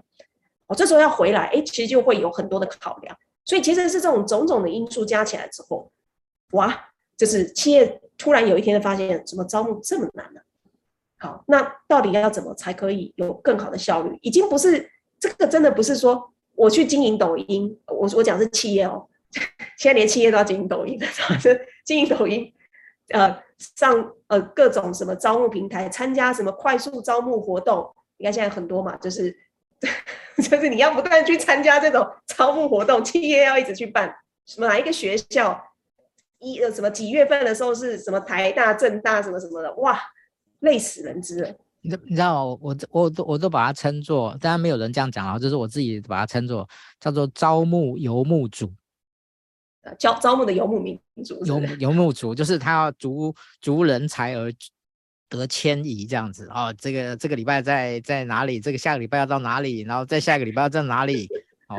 [0.68, 3.14] 哦，这时候要回来，哎，其实就会有很多的考量。
[3.45, 5.93] 所以其实是这种种种的因素加起来之后，
[6.53, 10.41] 哇，就是企业突然有一天发现，怎么招募这么难呢？
[11.19, 14.19] 好，那到底要怎么才可以有更好的效率？
[14.23, 14.91] 已经不是
[15.21, 19.09] 这个，真的不是说我去经营抖音，我我讲是企业哦，
[19.79, 21.07] 现在连企业都要经营抖音的，
[21.87, 22.53] 经营抖音，
[23.11, 23.41] 呃，
[23.77, 29.33] 上呃各种什么招募平台，参加什么快速招募活动，你看现在很多嘛，就是
[30.39, 34.13] 就是你要不断去参加这种招募活动，企业要一直去办，
[34.47, 35.61] 什么哪一个学校
[36.43, 39.99] 一呃什么几月份的时候是什么台大、政大什么什么的，哇！
[40.61, 41.49] 累死人之了，
[41.80, 46.68] 你你知道我我我都我都把它称作，当然没有人这样讲啊，就是我自己把它称作
[47.01, 48.72] 叫做招募游牧族，
[49.99, 54.53] 招招募的游牧民族，游游牧族就是他要逐逐人才而
[55.28, 58.61] 得迁移这样子哦，这个这个礼拜在在哪里？
[58.61, 59.80] 这个下个礼拜要到哪里？
[59.80, 61.28] 然后再下一个礼拜要在哪里？
[61.73, 61.79] 哦，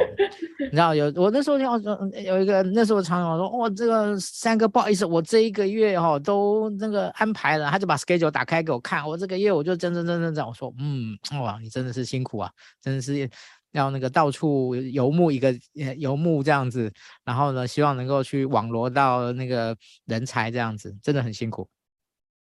[0.60, 13.30] 你知道有我那时候要说有一个那时候常常说哦，这个三哥不好意思，我这一个月哈、哦、都那个安排了，他就把 schedule 打开给我看，我这个月我就真真真真这样我说嗯哇，你真的是辛苦啊，真的是
[13.72, 15.54] 要那个到处游牧一个
[15.98, 16.91] 游牧这样子，
[17.24, 19.76] 然后呢，希望能够去网罗到那个
[20.06, 21.68] 人才这样子，真的很辛苦。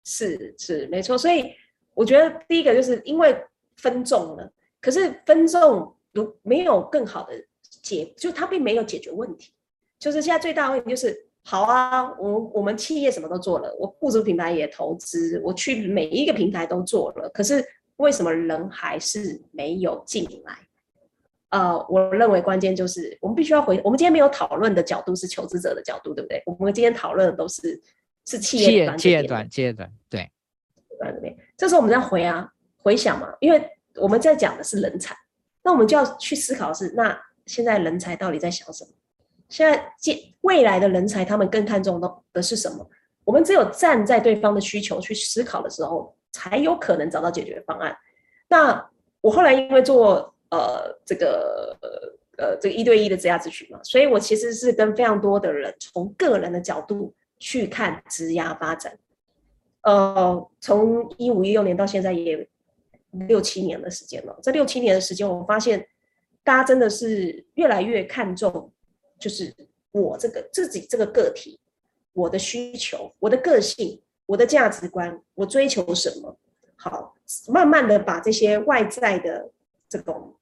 [0.04, 1.46] 是是没错，所以
[1.94, 3.36] 我觉得第一个就是因为
[3.78, 5.96] 分众了，可是分众。
[6.14, 7.34] 如没有更好的
[7.82, 9.52] 解，就他并没有解决问题。
[10.00, 17.64] 就是现在最大的问题就是，好啊，我我们企业什么都做了，我雇主品牌也投资，我去每一个平台都做了，可是
[17.98, 20.58] 为什么人还是没有进来？
[21.50, 26.42] 呃，我认为关键就是我们必须要回，我们今天没有讨论的角度是求职者的角度，对不对？
[26.46, 27.80] 我们今天讨论的都是
[28.26, 30.32] 是企业端，企业端，企业端，对，
[31.00, 31.38] 对对。
[31.56, 35.16] 这时候我们在回啊，回想嘛，因为我们在讲的是人才。
[35.64, 38.92] 那我们就要去思考的是，那现在人才到底在想什么？
[39.48, 39.94] 现在
[40.42, 42.90] 未来的人才，他们更看重的的是什么？
[43.24, 47.96] 我们只有站在对方的需求去思考的时候，才有可能找到解决方案。
[48.48, 48.90] 那
[49.20, 51.78] 我后来因为做呃这个
[52.38, 58.98] 呃这个一对一的职涯咨询嘛，所以我其实是跟非常多的人从个人的角度去看职涯发展。
[59.84, 62.48] 呃，从一五一六年到现在也。
[63.28, 65.86] 六七年的时间了，这六七年的时间，我发现
[66.44, 68.72] 大家真的是越来越看重，
[69.20, 69.54] 就是
[69.92, 71.60] 我这个自己这个个体，
[72.14, 76.38] 我的需求、我的个性、我的价值观，我追求什么？
[76.76, 77.16] 好，
[77.48, 79.52] 慢慢的把这些外在的
[79.90, 80.36] 这种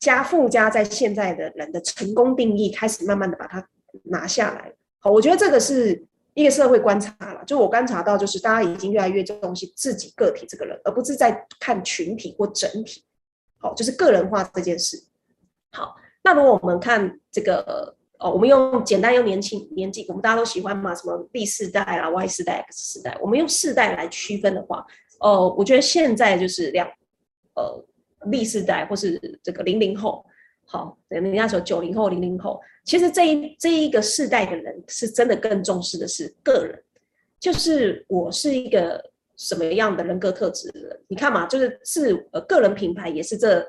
[0.00, 3.68] 加附加在现在的人的成功定义，开始慢慢的把它
[4.04, 4.72] 拿下来。
[4.98, 6.04] 好，我觉得这个是。
[6.34, 13.04] 一个社会观察了，就我观察到，就是大家已经越来越重视自己个体这个人，而不是在看群体或整体。
[13.58, 15.02] 好，就是个人化这件事。
[15.72, 24.84] 好，那如果我们看这个，哦，我们用简单用年轻年纪，我们大家都喜欢嘛，什么 B 世代啊、Y 世代、X 世代，我们用世代来区分的话，
[25.20, 26.86] 哦，我觉得现在就是两，
[27.54, 27.84] 呃
[28.26, 30.24] 历世代或是这个零零后，
[30.64, 36.82] 好，人家说九零后、零零后，其实这一这一个世代的人是真的更重视的是个人，
[37.38, 39.02] 就是我是一个
[39.36, 41.00] 什么样的人格特质的人？
[41.08, 43.66] 你看嘛，就是是呃个人品牌也是这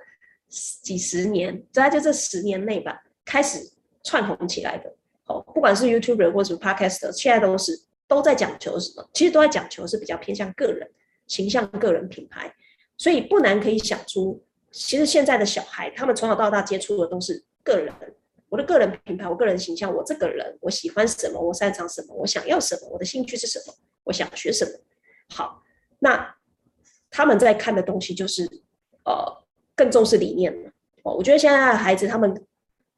[0.49, 3.59] 几十年，大概就这十年内吧，开始
[4.03, 4.91] 窜红起来的。
[5.25, 9.09] 哦，不管是 YouTuber 或者 Podcaster，现在都是都在讲求什么？
[9.13, 10.87] 其实都在讲求是比较偏向个人
[11.27, 12.53] 形象、个人品牌。
[12.97, 14.41] 所以不难可以想出，
[14.77, 17.93] 其实现在的小孩，他们从小到大接触的都是个人，
[18.49, 23.73] 我的个人品牌，我个人形象，我这个人，我喜欢什么，我擅长什么，我想要什么，我的兴趣是什么，
[24.03, 24.71] 我想学什么。
[25.29, 25.63] 好，
[25.99, 26.35] 那
[27.09, 28.43] 他们在看的东西就是，
[29.05, 29.43] 呃，
[29.77, 30.53] 更重视理念。
[31.03, 32.45] 哦，我觉得现在的孩子他们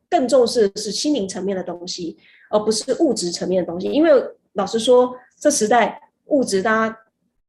[0.09, 2.17] 更重视是心灵层面的东西，
[2.49, 3.87] 而不是物质层面的东西。
[3.87, 4.11] 因为
[4.53, 6.97] 老实说，这时代物质大家。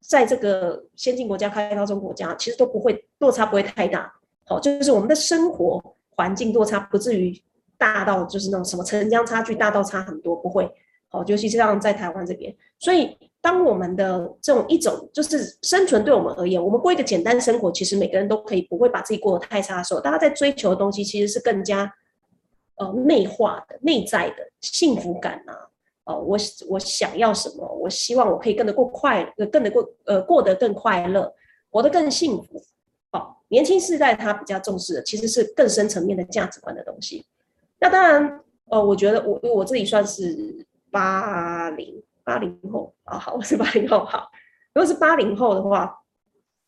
[0.00, 4.10] 在这个先进国家、开发中国家，其实都不会落差不会太大。
[4.48, 5.82] 好，就是我们的生活
[6.16, 7.38] 环境落差不至于
[7.76, 10.68] 大到就是那种什么城乡差距大到差很多，不会。
[11.10, 12.54] 好，尤其是像在台湾这边。
[12.78, 21.90] 所以，当我们的这种一种就是生存对我们而言，我们过一个简单生活，其实每个人都可以不会把自己过得太差的时候，大家在追求的东西其实是更加
[22.76, 25.68] 呃内化的、内在的幸福感啊。
[26.04, 26.38] 哦，我
[26.68, 27.66] 我想要什么？
[27.66, 31.32] 我希望我可以更得过快，呃，更得过呃，过得更快乐，
[31.70, 32.62] 活得更幸福。
[33.48, 37.24] 年轻世代他比较重视的其实是更深层面的价值观的东西。
[37.80, 44.04] 那当然，呃，我觉得我我自己算是八零八零后啊，好，我是八零后。
[44.04, 44.30] 好，
[44.74, 45.98] 如果是八零后的话，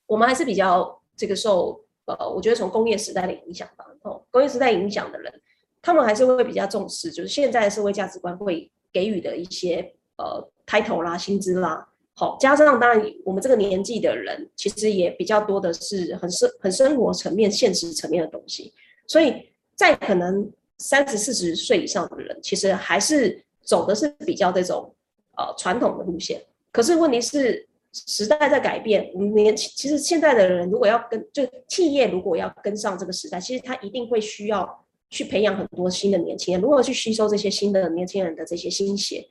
[0.06, 3.86] 我们还是比较这个受呃，我觉得从工业时代的影响吧。
[4.02, 5.32] 哦，工业时代影响的人，
[5.80, 8.70] 他们还是会比较重视，就是现在的社会价值观会。
[8.92, 11.89] 给予的一些呃 title 啦、薪资啦，
[12.20, 18.74] 好，加上当然我们这个年纪的人，其实也比较多的是很生很生活层面、现实层面的东西，
[19.06, 24.94] 所以在可能三十四十岁以上的人，其实还是走的是比较这种
[25.38, 26.44] 呃传统的路线。
[26.70, 34.84] 可是问题是时代在改变，我们年轻其实现在的人如果要跟就企业如果要跟上这个时代，其实他一定会需要。
[35.12, 39.26] 去培养很多新的年轻人，如何去吸收这些新的年轻人的这些心血，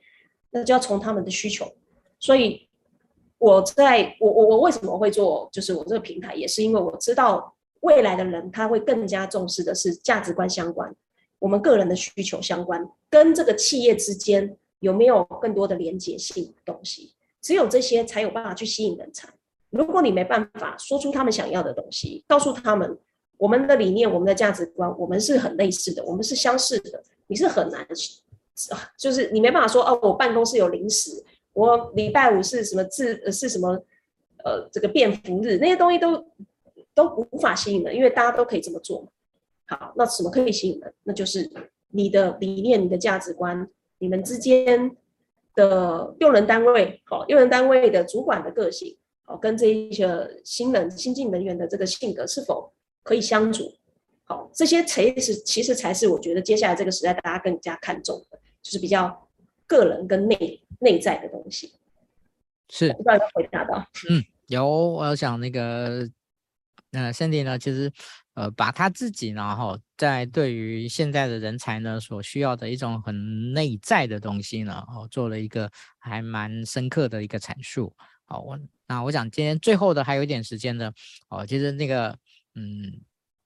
[0.50, 1.72] 那就要从他们的需求。
[2.18, 2.68] 所以，
[3.40, 10.94] 我在我我我为什么会做，就是我这个平台，也是因为我知道未来的人他会更加重视的是价值观相关，
[11.40, 17.14] 我们个人的需求相关，跟这个企业之间有没有更多的连结性东西。
[17.42, 19.28] 只有这些才有办法去吸引人才。
[19.70, 22.96] 如果你没办法说出他们想要的东西，告诉他们。
[23.38, 27.02] 我们的理念，我们的价值观，我们是很类似的，我们是相似的。
[27.26, 27.88] 你是很难，
[28.98, 31.24] 就是你没办法说哦，我办公室有零食，
[31.60, 33.68] 我礼拜五是什么字是什么，
[34.44, 36.26] 呃，这个便服日那些东西都
[36.94, 39.08] 都无法吸引人，因为大家都可以这么做嘛。
[39.66, 40.94] 好，那什么可以吸引人？
[41.02, 41.50] 那就是
[41.90, 44.96] 你的理念、你的价值观，你们之间
[45.54, 50.08] 的用人单位，好，用人单位的主管的个性，好，跟这一些
[50.42, 53.70] 新人、新进人员的这个性格是否可以相处，
[54.24, 59.28] 好，这些才是其实才是我觉得接下来这个时代大家更加看重的，就是比较
[59.70, 61.72] 个人跟内内在的东西。
[62.68, 63.78] 是，不知道有回答到？
[64.10, 64.66] 嗯，有。
[64.66, 66.08] 我想那个，
[66.90, 67.90] 呃，Sandy 呢，其实
[68.34, 77.94] 呃，把他自己然后在对于现在的人才呢所需要的一种很内在的东西呢，哦，做了一个还蛮深刻的一个阐述。
[78.24, 78.58] 好，我。
[78.90, 80.92] 那我想今天最后的还有一点时间呢，
[81.28, 82.10] 哦，其实那个，
[82.56, 83.00] 嗯，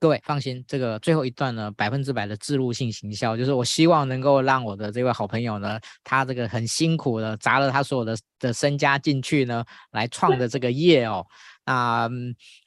[0.04, 11.24] 各位放心，这个最后一段呢，百分之百的自入性行销，就是我希望能够让我的这位好朋友呢，他这个很辛苦的砸了他所有的的身家进去呢，来创的这个业哦。
[11.64, 12.06] 那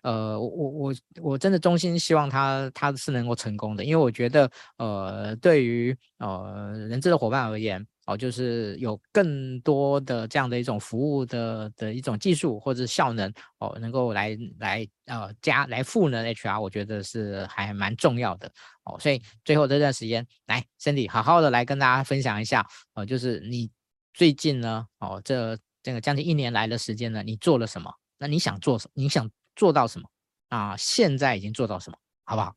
[0.01, 18.49] 呃，我我我真的衷心希望他他是能够成功的，因为我觉得呃，对于呃人资的伙伴而言，哦，就是有更多的这样的一种服务的的一种技术或者效能哦，能够来来呃加来赋能 HR，我觉得是还蛮重要的
[18.85, 18.97] 哦。
[18.99, 23.69] 所以最后这段时间，来，Cindy 好好的来跟大家分享一下哦，就是你
[24.13, 27.93] 最近呢哦这这个将近一年来的时间呢，你做了什么？
[28.17, 28.91] 那你想做什么？
[28.95, 30.09] 你想做到什么
[30.47, 30.75] 啊？
[30.77, 31.97] 现在已经做到什么？
[32.23, 32.55] 好不好？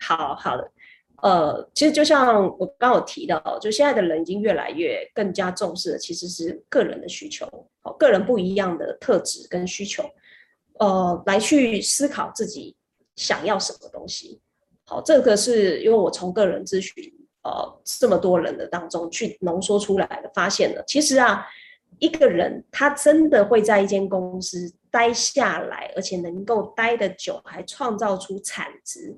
[0.00, 0.70] 好好的，
[1.22, 7.46] 呃，其实就像我刚刚有提到，就现在的人已经越来越更加重视的其实是个人的需求，
[7.80, 10.04] 好，个人不一样的特质跟需求，
[10.78, 12.76] 呃，来去思考自己
[13.16, 14.40] 想要什么东西。
[14.84, 17.12] 好，这个是因为我从个人咨询
[17.42, 21.46] 呃这么多人的当中去浓缩出来的，发现了其实啊。
[22.00, 29.16] 一个人他真的会在一间公司待下来，而且能够待得久，还创造出产值，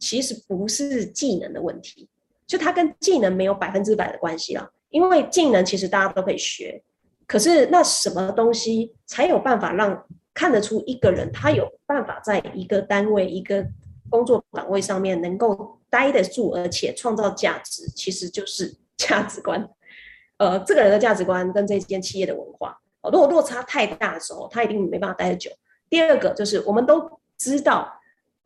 [0.00, 2.08] 其实不是技能的问题，
[2.46, 4.68] 就它跟技能没有百分之百的关系了。
[4.88, 6.82] 因为技能其实大家都可以学，
[7.28, 13.64] 可是那什么东西才有办法让看得出一个人他有办法在一个单位、一个
[14.08, 19.68] 工作岗位上面能够待得住，而且创造价值，其实就是 价值观。
[20.38, 22.80] 呃，这个人的价值观跟这间企业的文化。
[23.04, 25.50] 如果落差太大的时候，他一定没办法待得久。
[25.88, 27.99] 第二个就是我们都知道，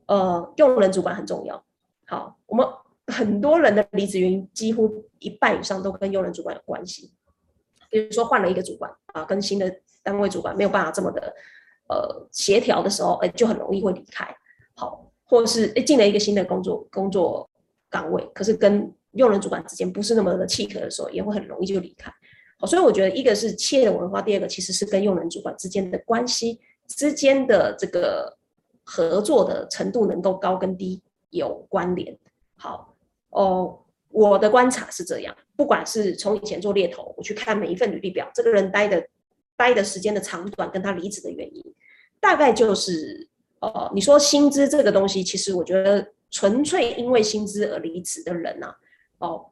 [0.06, 1.64] 呃，用人主管很重要。
[2.06, 2.66] 好，我们
[3.06, 7.12] 很多人的离职原因，几乎一半以上都跟用人主管有关系。
[7.90, 11.34] 比如说换了一个主管啊，跟新的单位主管没有办法这么的
[11.88, 14.26] 呃协调的时候，哎，就很容易会离开。
[14.74, 17.48] 好，或者是哎进了一个新的工作工作
[17.88, 22.12] 岗位，可是跟用人主管之间不是那么的契合的时候，也会很容易就离开。
[22.58, 28.36] 好所以我觉得，一个是企业的文化，第二个其实是跟用人主管之间的关系之间的这个
[28.84, 32.16] 合作的程度能够高跟低有关联。
[32.56, 32.96] 好
[33.30, 33.80] 哦，
[34.10, 39.04] 我的观察是这样，不管是从以前做猎头，我去看每一份履历表，这个人待的
[39.56, 41.74] 待的时间的长短，跟他离职的原因，
[42.20, 43.28] 大概就是
[43.60, 48.66] 哦，你说薪资这个东西，其实我觉得纯粹因为薪资而离职的人呐、
[49.18, 49.46] 啊，哦。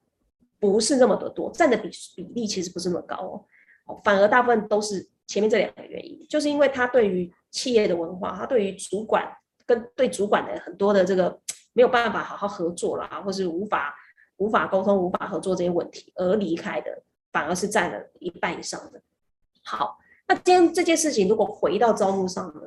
[0.63, 3.45] 不是那么的多，占的比比例其实不是那么高
[3.87, 9.31] 哦，反而大部分都是前面这两个原因，就是因为他对于企业的文化，他对于主管
[9.65, 11.39] 跟对主管的很多的这个
[11.73, 13.95] 没有办法好好合作啦，或是无法
[14.37, 17.03] 无法沟通、无法合作这些问题而离开的，
[17.33, 19.01] 反而是占了一半以上的。
[19.65, 19.99] 好，
[20.29, 22.61] 那今天这件事情如果回到招募上呢，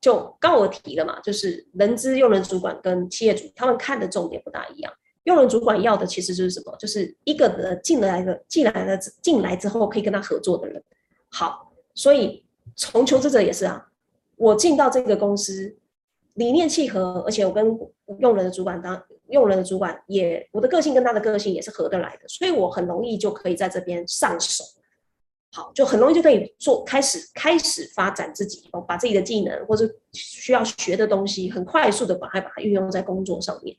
[0.00, 4.92] 就刚我提了嘛，就是人资用人主管跟企业主他们看的重点不大一样。
[5.24, 6.74] 用人主管要的其实就是什么？
[6.78, 10.82] 就是一个人进来的、进来的、进来之后可以跟他合作的人。
[11.28, 11.69] 好，
[12.00, 12.42] 所以
[12.76, 13.86] 从求职者也是啊，
[14.36, 15.76] 我进到这个公司，
[16.32, 17.78] 理念契合，而且我跟
[18.20, 18.98] 用人的主管当
[19.28, 24.64] 用人的主管也，我的个性跟他的个性也是合得来的，所以我很容易就可以在这边上手。
[25.52, 33.76] 好，就很容易就可以做开始开始发展自己，把自己的技能或者需要学的东西，很快速的把它把它运用在工作上面。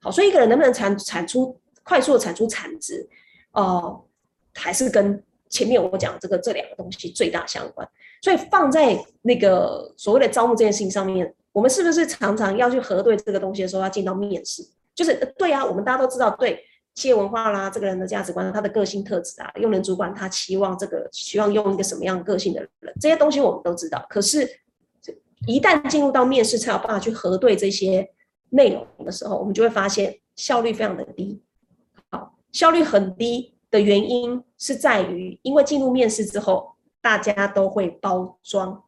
[0.00, 3.08] 好，所以一个人能不能产产出快速的产出产值，
[3.52, 4.04] 呃，
[4.54, 7.86] 还是跟前面我讲这个这两个东西最大相关。
[8.22, 14.66] 所以放在那个所谓的招募这件事情上面，我们是不是常常要去核对这个东西的时候要进到面试？
[14.94, 24.06] 就是对啊，我们大家都知道，对企业文化啦，这个人的价值观，他的个性特质啊，用人主管他期望这个希望用一个什么样个性的人，这些东西我们都知道。
[24.08, 24.48] 可是，
[25.46, 28.10] 一旦进入到面试，才有办法去核对这些。
[28.52, 31.40] 内容的时候，我们就会发现效率非常的低。
[32.10, 38.82] 好，效率很低的原因是在于，因为进入面试之后，大家都会包装。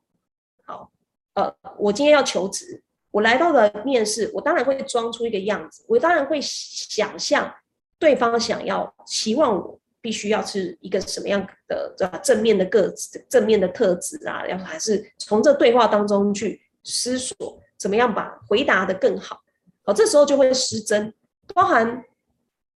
[0.64, 0.90] 好，
[1.34, 7.54] 呃，我今天要求职，我来到了面试，我当然会装出一个样子，我当然会想象
[7.98, 19.40] 对方想要、期望我必须要是一个什么样的，正面的个子、正面的特质啊，然后还是从这对话当中去思索，怎么样把回答得更好。
[19.84, 21.14] 好，这时候就会失真，
[21.54, 22.04] 包含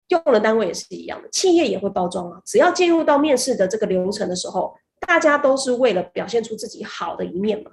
[0.08, 2.40] 用的单位也是一样的，企业也会包装啊。
[2.44, 7.70] 只要进入到面试的这个流程的时候，大家都是为了表现出自己好的一面嘛。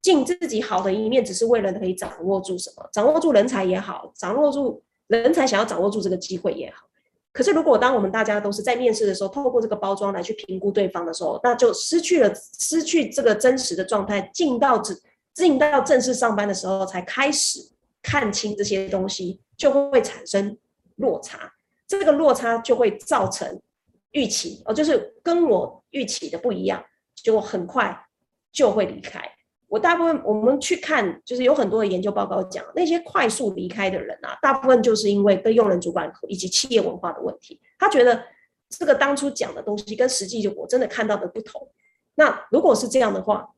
[0.00, 6.86] 尽自己好的一面，只是为了可以掌握住什么，掌握住人才也好，掌握住人才想要掌握住这个机会也好。
[7.32, 14.30] 可是，如果当我们大家都是在面试的时候，透过这个包装来去评估对方的时候，那就失去了失去这个真实的状态。
[14.34, 14.96] 进到正
[15.34, 17.70] 进到正式上班的时候，才开始。
[18.04, 20.58] 看清这些东西，就会产生
[20.96, 21.52] 落差，
[21.98, 23.60] 这个落差就会造成
[24.12, 26.82] 预期哦，就是跟我预期的不一样，
[27.14, 28.06] 就很快
[28.50, 29.20] 就会离开。
[29.68, 38.22] 我大部分我们去看，就是有很多的研究报告讲，那些快速离开的人啊，大部分就是因为跟用人主管以及企业文化的问题，他觉得
[38.68, 41.68] 这个当初讲的东西跟实际就我真的看到的不同。
[42.14, 43.48] 那如果是这样的话，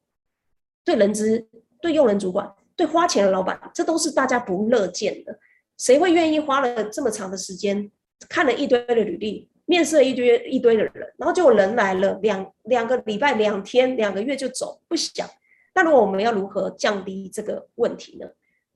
[0.84, 1.48] 对人资
[1.80, 2.54] 对用人主管。
[2.76, 5.38] 对花钱的老板，这都是大家不乐见的。
[5.78, 7.88] 谁会愿意花了这么长的时间，
[8.28, 15.28] 看了一堆的履历，面试了一堆一堆的人，然后结果人来了两两个礼拜、两天、两个月就走，不想。
[15.74, 18.26] 那如果我们要如何降低这个问题呢？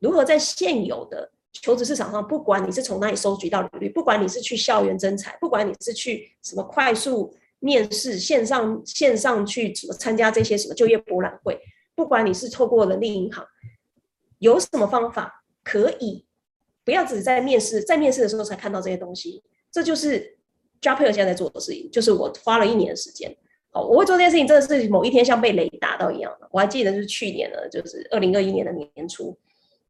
[0.00, 11.60] 如何在现有的求职市场上，不管你是从哪里收集到履历，不管你是去校园征才，不管你是去什么快速面试、线上线上去什么参加这些什么就业博览会，
[11.94, 13.44] 不管你是透过人力银行。
[14.38, 16.24] 有什么方法可以
[16.88, 19.42] 不要只在面试，在面试的时候才看到这些东西？
[19.70, 20.38] 这就是
[20.80, 21.90] Job Hero 现在在做的事情。
[21.90, 23.36] 就是我花了一年的时间，
[23.72, 26.48] 好，我会做这件事情，真的是某一天像被雷打到一样的。
[26.50, 29.36] 我还记得是去年的，就是二零二一年的年初，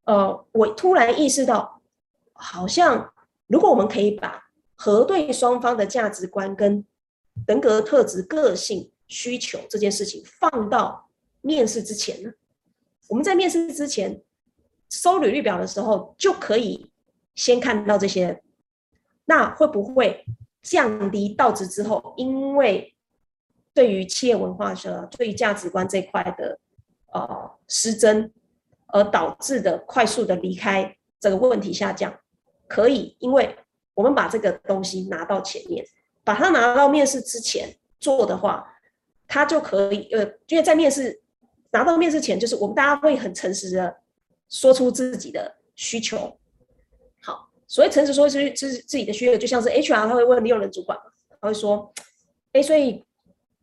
[0.07, 1.80] 呃，我突然意识到，
[2.32, 3.12] 好像
[3.46, 4.42] 如果我们可以把
[4.74, 6.84] 核对双方的价值观跟
[7.46, 11.09] 人格特质、个性需求这件事情放到
[11.42, 12.32] 面试之前呢，
[13.09, 14.20] 我们在面试之前
[14.91, 16.91] 收履历表的时候就可以
[17.34, 18.43] 先看到这些，
[19.26, 20.24] 那会不会
[20.62, 22.95] 降低到职之后，因为
[23.74, 26.59] 对于企业文化的、对于价值观这块的
[27.12, 28.32] 呃失真，
[28.86, 32.18] 而导致的快速的离开，这个问题下降，
[32.66, 33.57] 可以，因为
[33.95, 35.84] 我们把这个东西拿到前面，
[36.24, 38.66] 把它拿到面试之前做的话，
[39.26, 41.20] 它就可以呃，因为在面试
[41.70, 43.97] 拿到面试前，就是我们大家会很诚实的
[44.49, 46.38] 说出自己的需求。
[47.22, 50.99] 好，所以诚实说出自自己的需求，就像是 HR 他会问用人主管，
[51.40, 51.92] 他会说，
[52.53, 53.05] 哎，所以。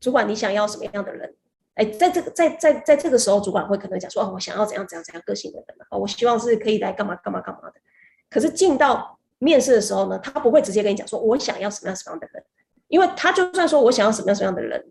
[0.02, 1.34] 主管，你想要什么样的人？
[1.76, 7.74] 哎，在这个在在在这个时候，主管会可能讲说：“哦，我想要怎样怎样怎样个性的人哦，我希望是可以来干嘛干嘛干嘛的。”
[8.30, 12.44] 可是进到面试的时候呢，他不会直接跟你讲说：“我想要什么样什么样的人。”
[12.88, 14.86] 因为他就算说我想要什么样什么样的人，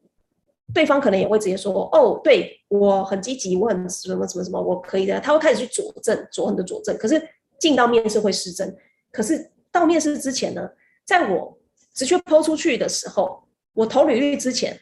[0.73, 6.97] 对方可能也会直接说：“哦，对我很积极，我很什么什么什么，我可以的。”他会开始去佐证，佐很多佐证。
[6.97, 7.23] 可是
[7.59, 8.77] 进到面试会失真。
[9.13, 10.69] 可是到面试之前呢，
[11.05, 11.59] 在我
[11.93, 13.45] 直接抛出去的时候，
[13.75, 14.81] 我投履历之前。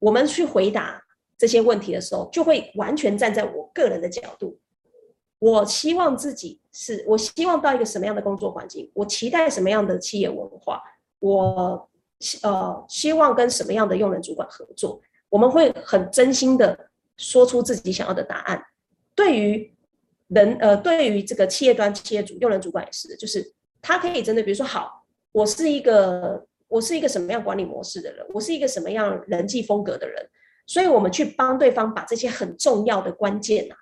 [0.00, 1.02] 我们去回答
[1.36, 4.56] 这些问题的时候，就会完全站在我个人的角度。
[5.40, 10.80] 我希望自己是，我希望到一个什么样的工作环境，我期待什么样的企业文化，
[11.18, 11.88] 我
[12.44, 15.00] 呃希望跟什么样的用人主管合作。
[15.28, 18.62] 我们会很真心的说出自己想要的答案。
[19.14, 19.72] 对于
[20.28, 23.52] 人呃，对于这个企业端企业主用人主管也是，就是
[23.82, 26.46] 他可以针对，比如说，好，我是一个。
[26.70, 28.26] 我是一个什么样管理模式的人？
[28.28, 30.28] 我是一个什么样人际风格的人？
[30.66, 33.76] 所以，我们去帮对方把这些很重要的关键啊，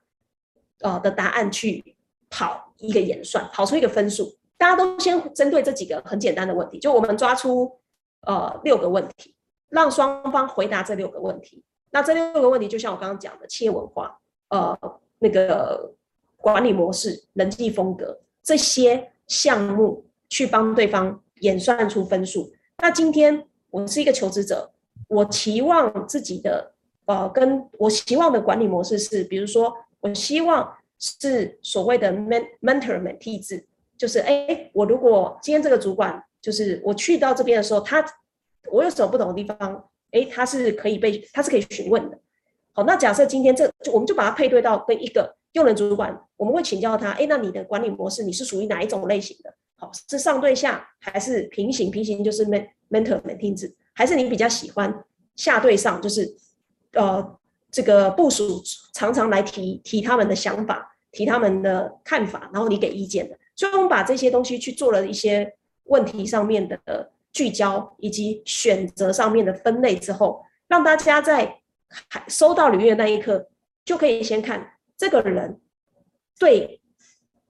[0.83, 1.97] 呃的答案去
[2.31, 4.39] 跑一个演算，跑出一个分数。
[4.57, 7.77] 大家都先针对这几个很简单的问题，就我们抓出
[8.21, 9.35] 呃六个问题，
[9.69, 11.62] 让双方回答这六个问题。
[11.91, 14.79] 那这六个问题，就像我刚刚讲的，企业文化、呃
[15.19, 15.95] 那个
[16.37, 22.53] 管理模式、人际风格这些项目，去帮对方演算出分数。
[22.79, 24.71] 那今天我是一个求职者，
[25.09, 26.73] 我期望自己的
[27.07, 33.64] 呃，跟我希望的管理模式是，比如说，我希望是所谓的 mentor mentee 制，
[33.97, 38.05] 就是哎，我如果今天这个主管就是我去到这边的时候，他
[38.71, 42.19] 我有什么不懂的地方，哎，他是可以被他是可以询问的。
[42.73, 49.55] 好，那假设今天这就我们就把它配对到跟一个用人主管，我们会请教他，哎，那你的管理模式你是属于哪一种类型的？
[49.77, 51.91] 好，是上对下还是平行？
[51.91, 55.05] 平行就是 mentor mentee 制，还是你比较喜欢
[55.35, 56.01] 下对上？
[56.01, 56.37] 就是
[56.93, 57.39] 呃，
[57.71, 58.62] 这个部署
[58.95, 63.39] 常常来提提他们的想法，提他们的看法，然后你给意见的。
[63.55, 65.55] 所以我们把这些东西去做了一些
[65.85, 71.61] 问题上面的聚焦，以及选择上面的分类之后，让大家在
[72.28, 73.51] 收到履历的那一刻，
[73.84, 75.61] 就可以先看这个人
[76.39, 76.80] 对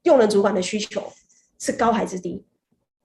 [0.02, 1.00] 用人主管的需求。
[1.60, 2.44] 是高还是低？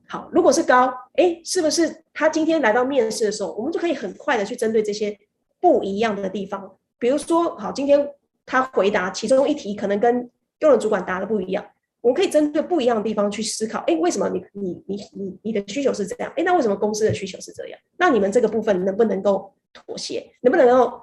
[0.07, 5.15] 好，如果是高，哎，是不是他今天来到面试的时候，我们就可以很快的去针对这些
[5.59, 8.09] 不一样的地方，比如说，好，今天
[8.45, 10.29] 他回答其中一题可能跟
[10.59, 11.63] 用人主管答的不一样，
[12.01, 16.33] 我们可以针对不一样的地方去思考，哎，为什么你你你你你的需求是这样？
[16.35, 17.79] 哎，那为什么公司的需求是这样？
[17.97, 20.25] 那你们这个部分能不能够妥协？
[20.41, 20.99] 能不能够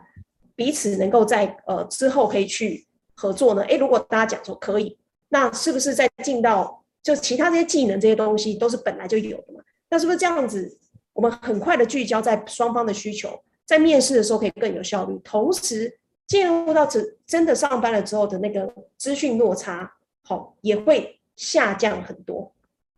[0.54, 3.62] 彼此能够在呃之后可以去合作呢？
[3.68, 9.60] 哎，如果大家讲说可以，那是不是在进到就其他这些技能这些东西都是本来就有的嘛？
[9.88, 10.78] 那是不是这样子？
[11.12, 13.30] 我们很快的聚焦在双方的需求，
[13.64, 19.90] 在面试的时候可以更有效率，同时进入到真真的上班了之后的那个资讯落差，
[20.28, 22.54] 好也会下降很多。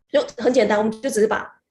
[0.09, 1.61] 就很简单，我们就只是把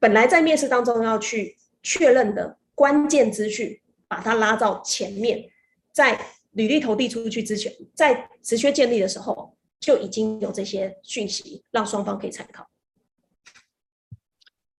[0.00, 5.48] 本来在面试当中要去确认的关键资讯，把它拉到前面，
[5.92, 9.54] 在履历投递出去之前，在职缺建立的时候。
[9.80, 12.66] 就已经有这些讯息，让双方可以参考。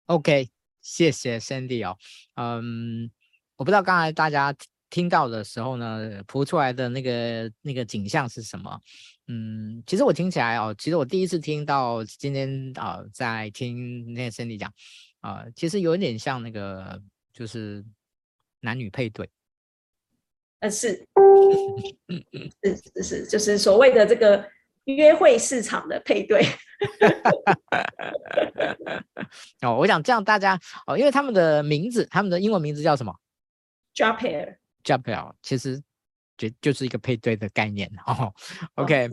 [0.07, 0.49] OK，
[0.81, 1.95] 谢谢 Sandy 哦。
[2.33, 3.11] 嗯，
[3.55, 4.55] 我不知道刚才大家
[4.89, 8.81] 听到的时候呢，浮出来的那个那个景象是什么？
[9.27, 14.71] 嗯，其实我听起来哦，其实我第一次听到今天啊、呃，在听那个 Sandy 讲
[15.21, 17.01] 啊、呃，其实有点像那个
[17.33, 17.83] 就是
[18.61, 19.29] 男女配对。
[20.59, 21.05] 呃，是，
[22.63, 24.49] 是是是，就是所谓的这个。
[24.85, 26.45] 约会市场的配对
[29.63, 33.11] 哦，我想这样大家哦，因为他们的名字，他们的英文名字叫什么
[33.95, 35.81] job pair，job pair 其实
[36.37, 38.33] 就就是一个配对的概念 哦。
[38.75, 39.09] OK，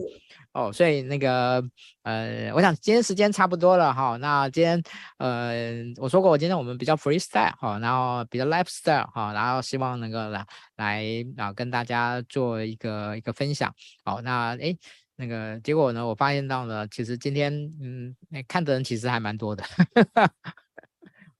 [0.53, 1.63] 哦，所以那个
[2.03, 4.17] 呃，我想今天时间差不多了哈。
[4.17, 4.81] 那今天
[5.17, 10.45] 呃，我说过我今天我们比较 freestyle 哈，然后比较 lifestyle 哈，然后希望能够来
[10.75, 11.03] 来
[11.37, 13.73] 啊跟大家做一个一个分享。
[14.03, 14.77] 好，那诶
[15.15, 18.15] 那个结果呢，我发现到呢，其实今天嗯，
[18.47, 19.63] 看的人其实还蛮多的。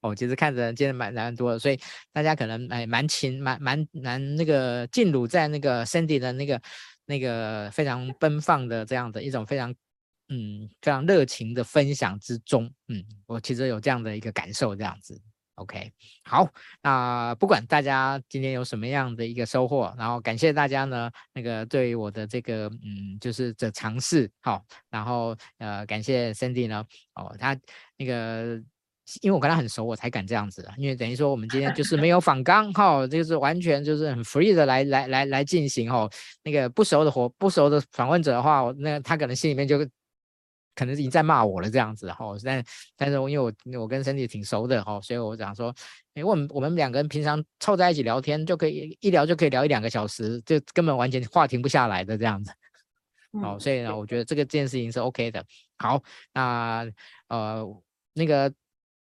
[0.03, 1.79] 哦，其实看着今天蛮蛮多的，所以
[2.11, 6.61] 大家可能哎蛮勤蛮蛮蛮那个进入在那个 Sandy 的那个
[7.05, 9.73] 那个非常奔放的这样的一种非常
[10.27, 15.17] 嗯非常热情的分享之中，嗯，我其实有这样的一个感受，这样子
[15.55, 15.89] ，OK，
[16.25, 16.49] 好，
[16.81, 26.85] 那不管大家今天有什么样的一个收获，然后感谢大家呢那个对我的这个嗯就是这尝试，好，然后呃感谢 Sandy 呢，
[27.15, 27.57] 哦他
[27.95, 28.61] 那个。
[29.21, 30.65] 因为我跟他很熟，我才敢这样子。
[30.77, 36.09] 因为等于说我们今天就是没 有访刚哈，就是完全就是很 free 的来来来来进行哈。
[36.43, 39.77] 那个不熟的活不熟的访问者的话，那他可能心里面就
[40.73, 42.25] 可能已经在骂我了这样子哈。
[42.45, 42.63] 但
[42.95, 45.75] 但是因为我我跟 Sandy 挺熟的哈，所以我想说，
[46.13, 52.53] 因为我们我们两个人平常凑在一起聊天就可以一聊就可以聊一两个小时，就根本完全话停不下来的这样子。
[53.33, 55.43] 哦，所以呢，我觉得这个这件事情是 OK 的。
[55.77, 56.01] 好，
[56.33, 56.89] 那
[57.27, 57.67] 呃
[58.13, 58.49] 那个。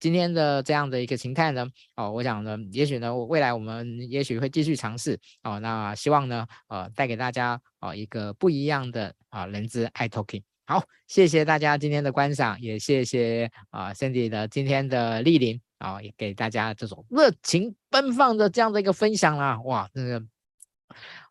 [0.05, 5.59] 今天的这样的一个形态呢，哦，我想呢，也许呢，未来我们也许会继续尝试哦。
[5.61, 10.43] 那希望呢，呃，带给大家哦一个不一样的啊人资 i Talking。
[10.67, 19.59] 好，谢谢大家今天的观赏，也谢谢啊 Sandy 的今天的莅临啊，也给大家这种热情奔放的这样的一个分享啦。
[19.63, 20.23] 哇，那个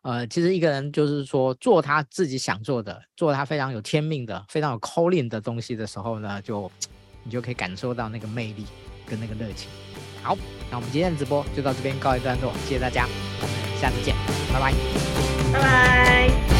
[0.02, 6.68] 呃，其实一个人就是说做他自己想做的，做他非常有天命的、非常有 calling 的东西的时候呢，就。
[7.24, 8.64] 你就可以感受到那个魅力
[9.04, 9.68] 跟那个热情。
[10.22, 10.38] 好，
[10.70, 13.06] 那我们今天的直播就到这边告一段落，谢谢大家，
[13.40, 14.14] 我们下次见，
[14.52, 14.72] 拜拜，
[15.52, 16.53] 拜拜。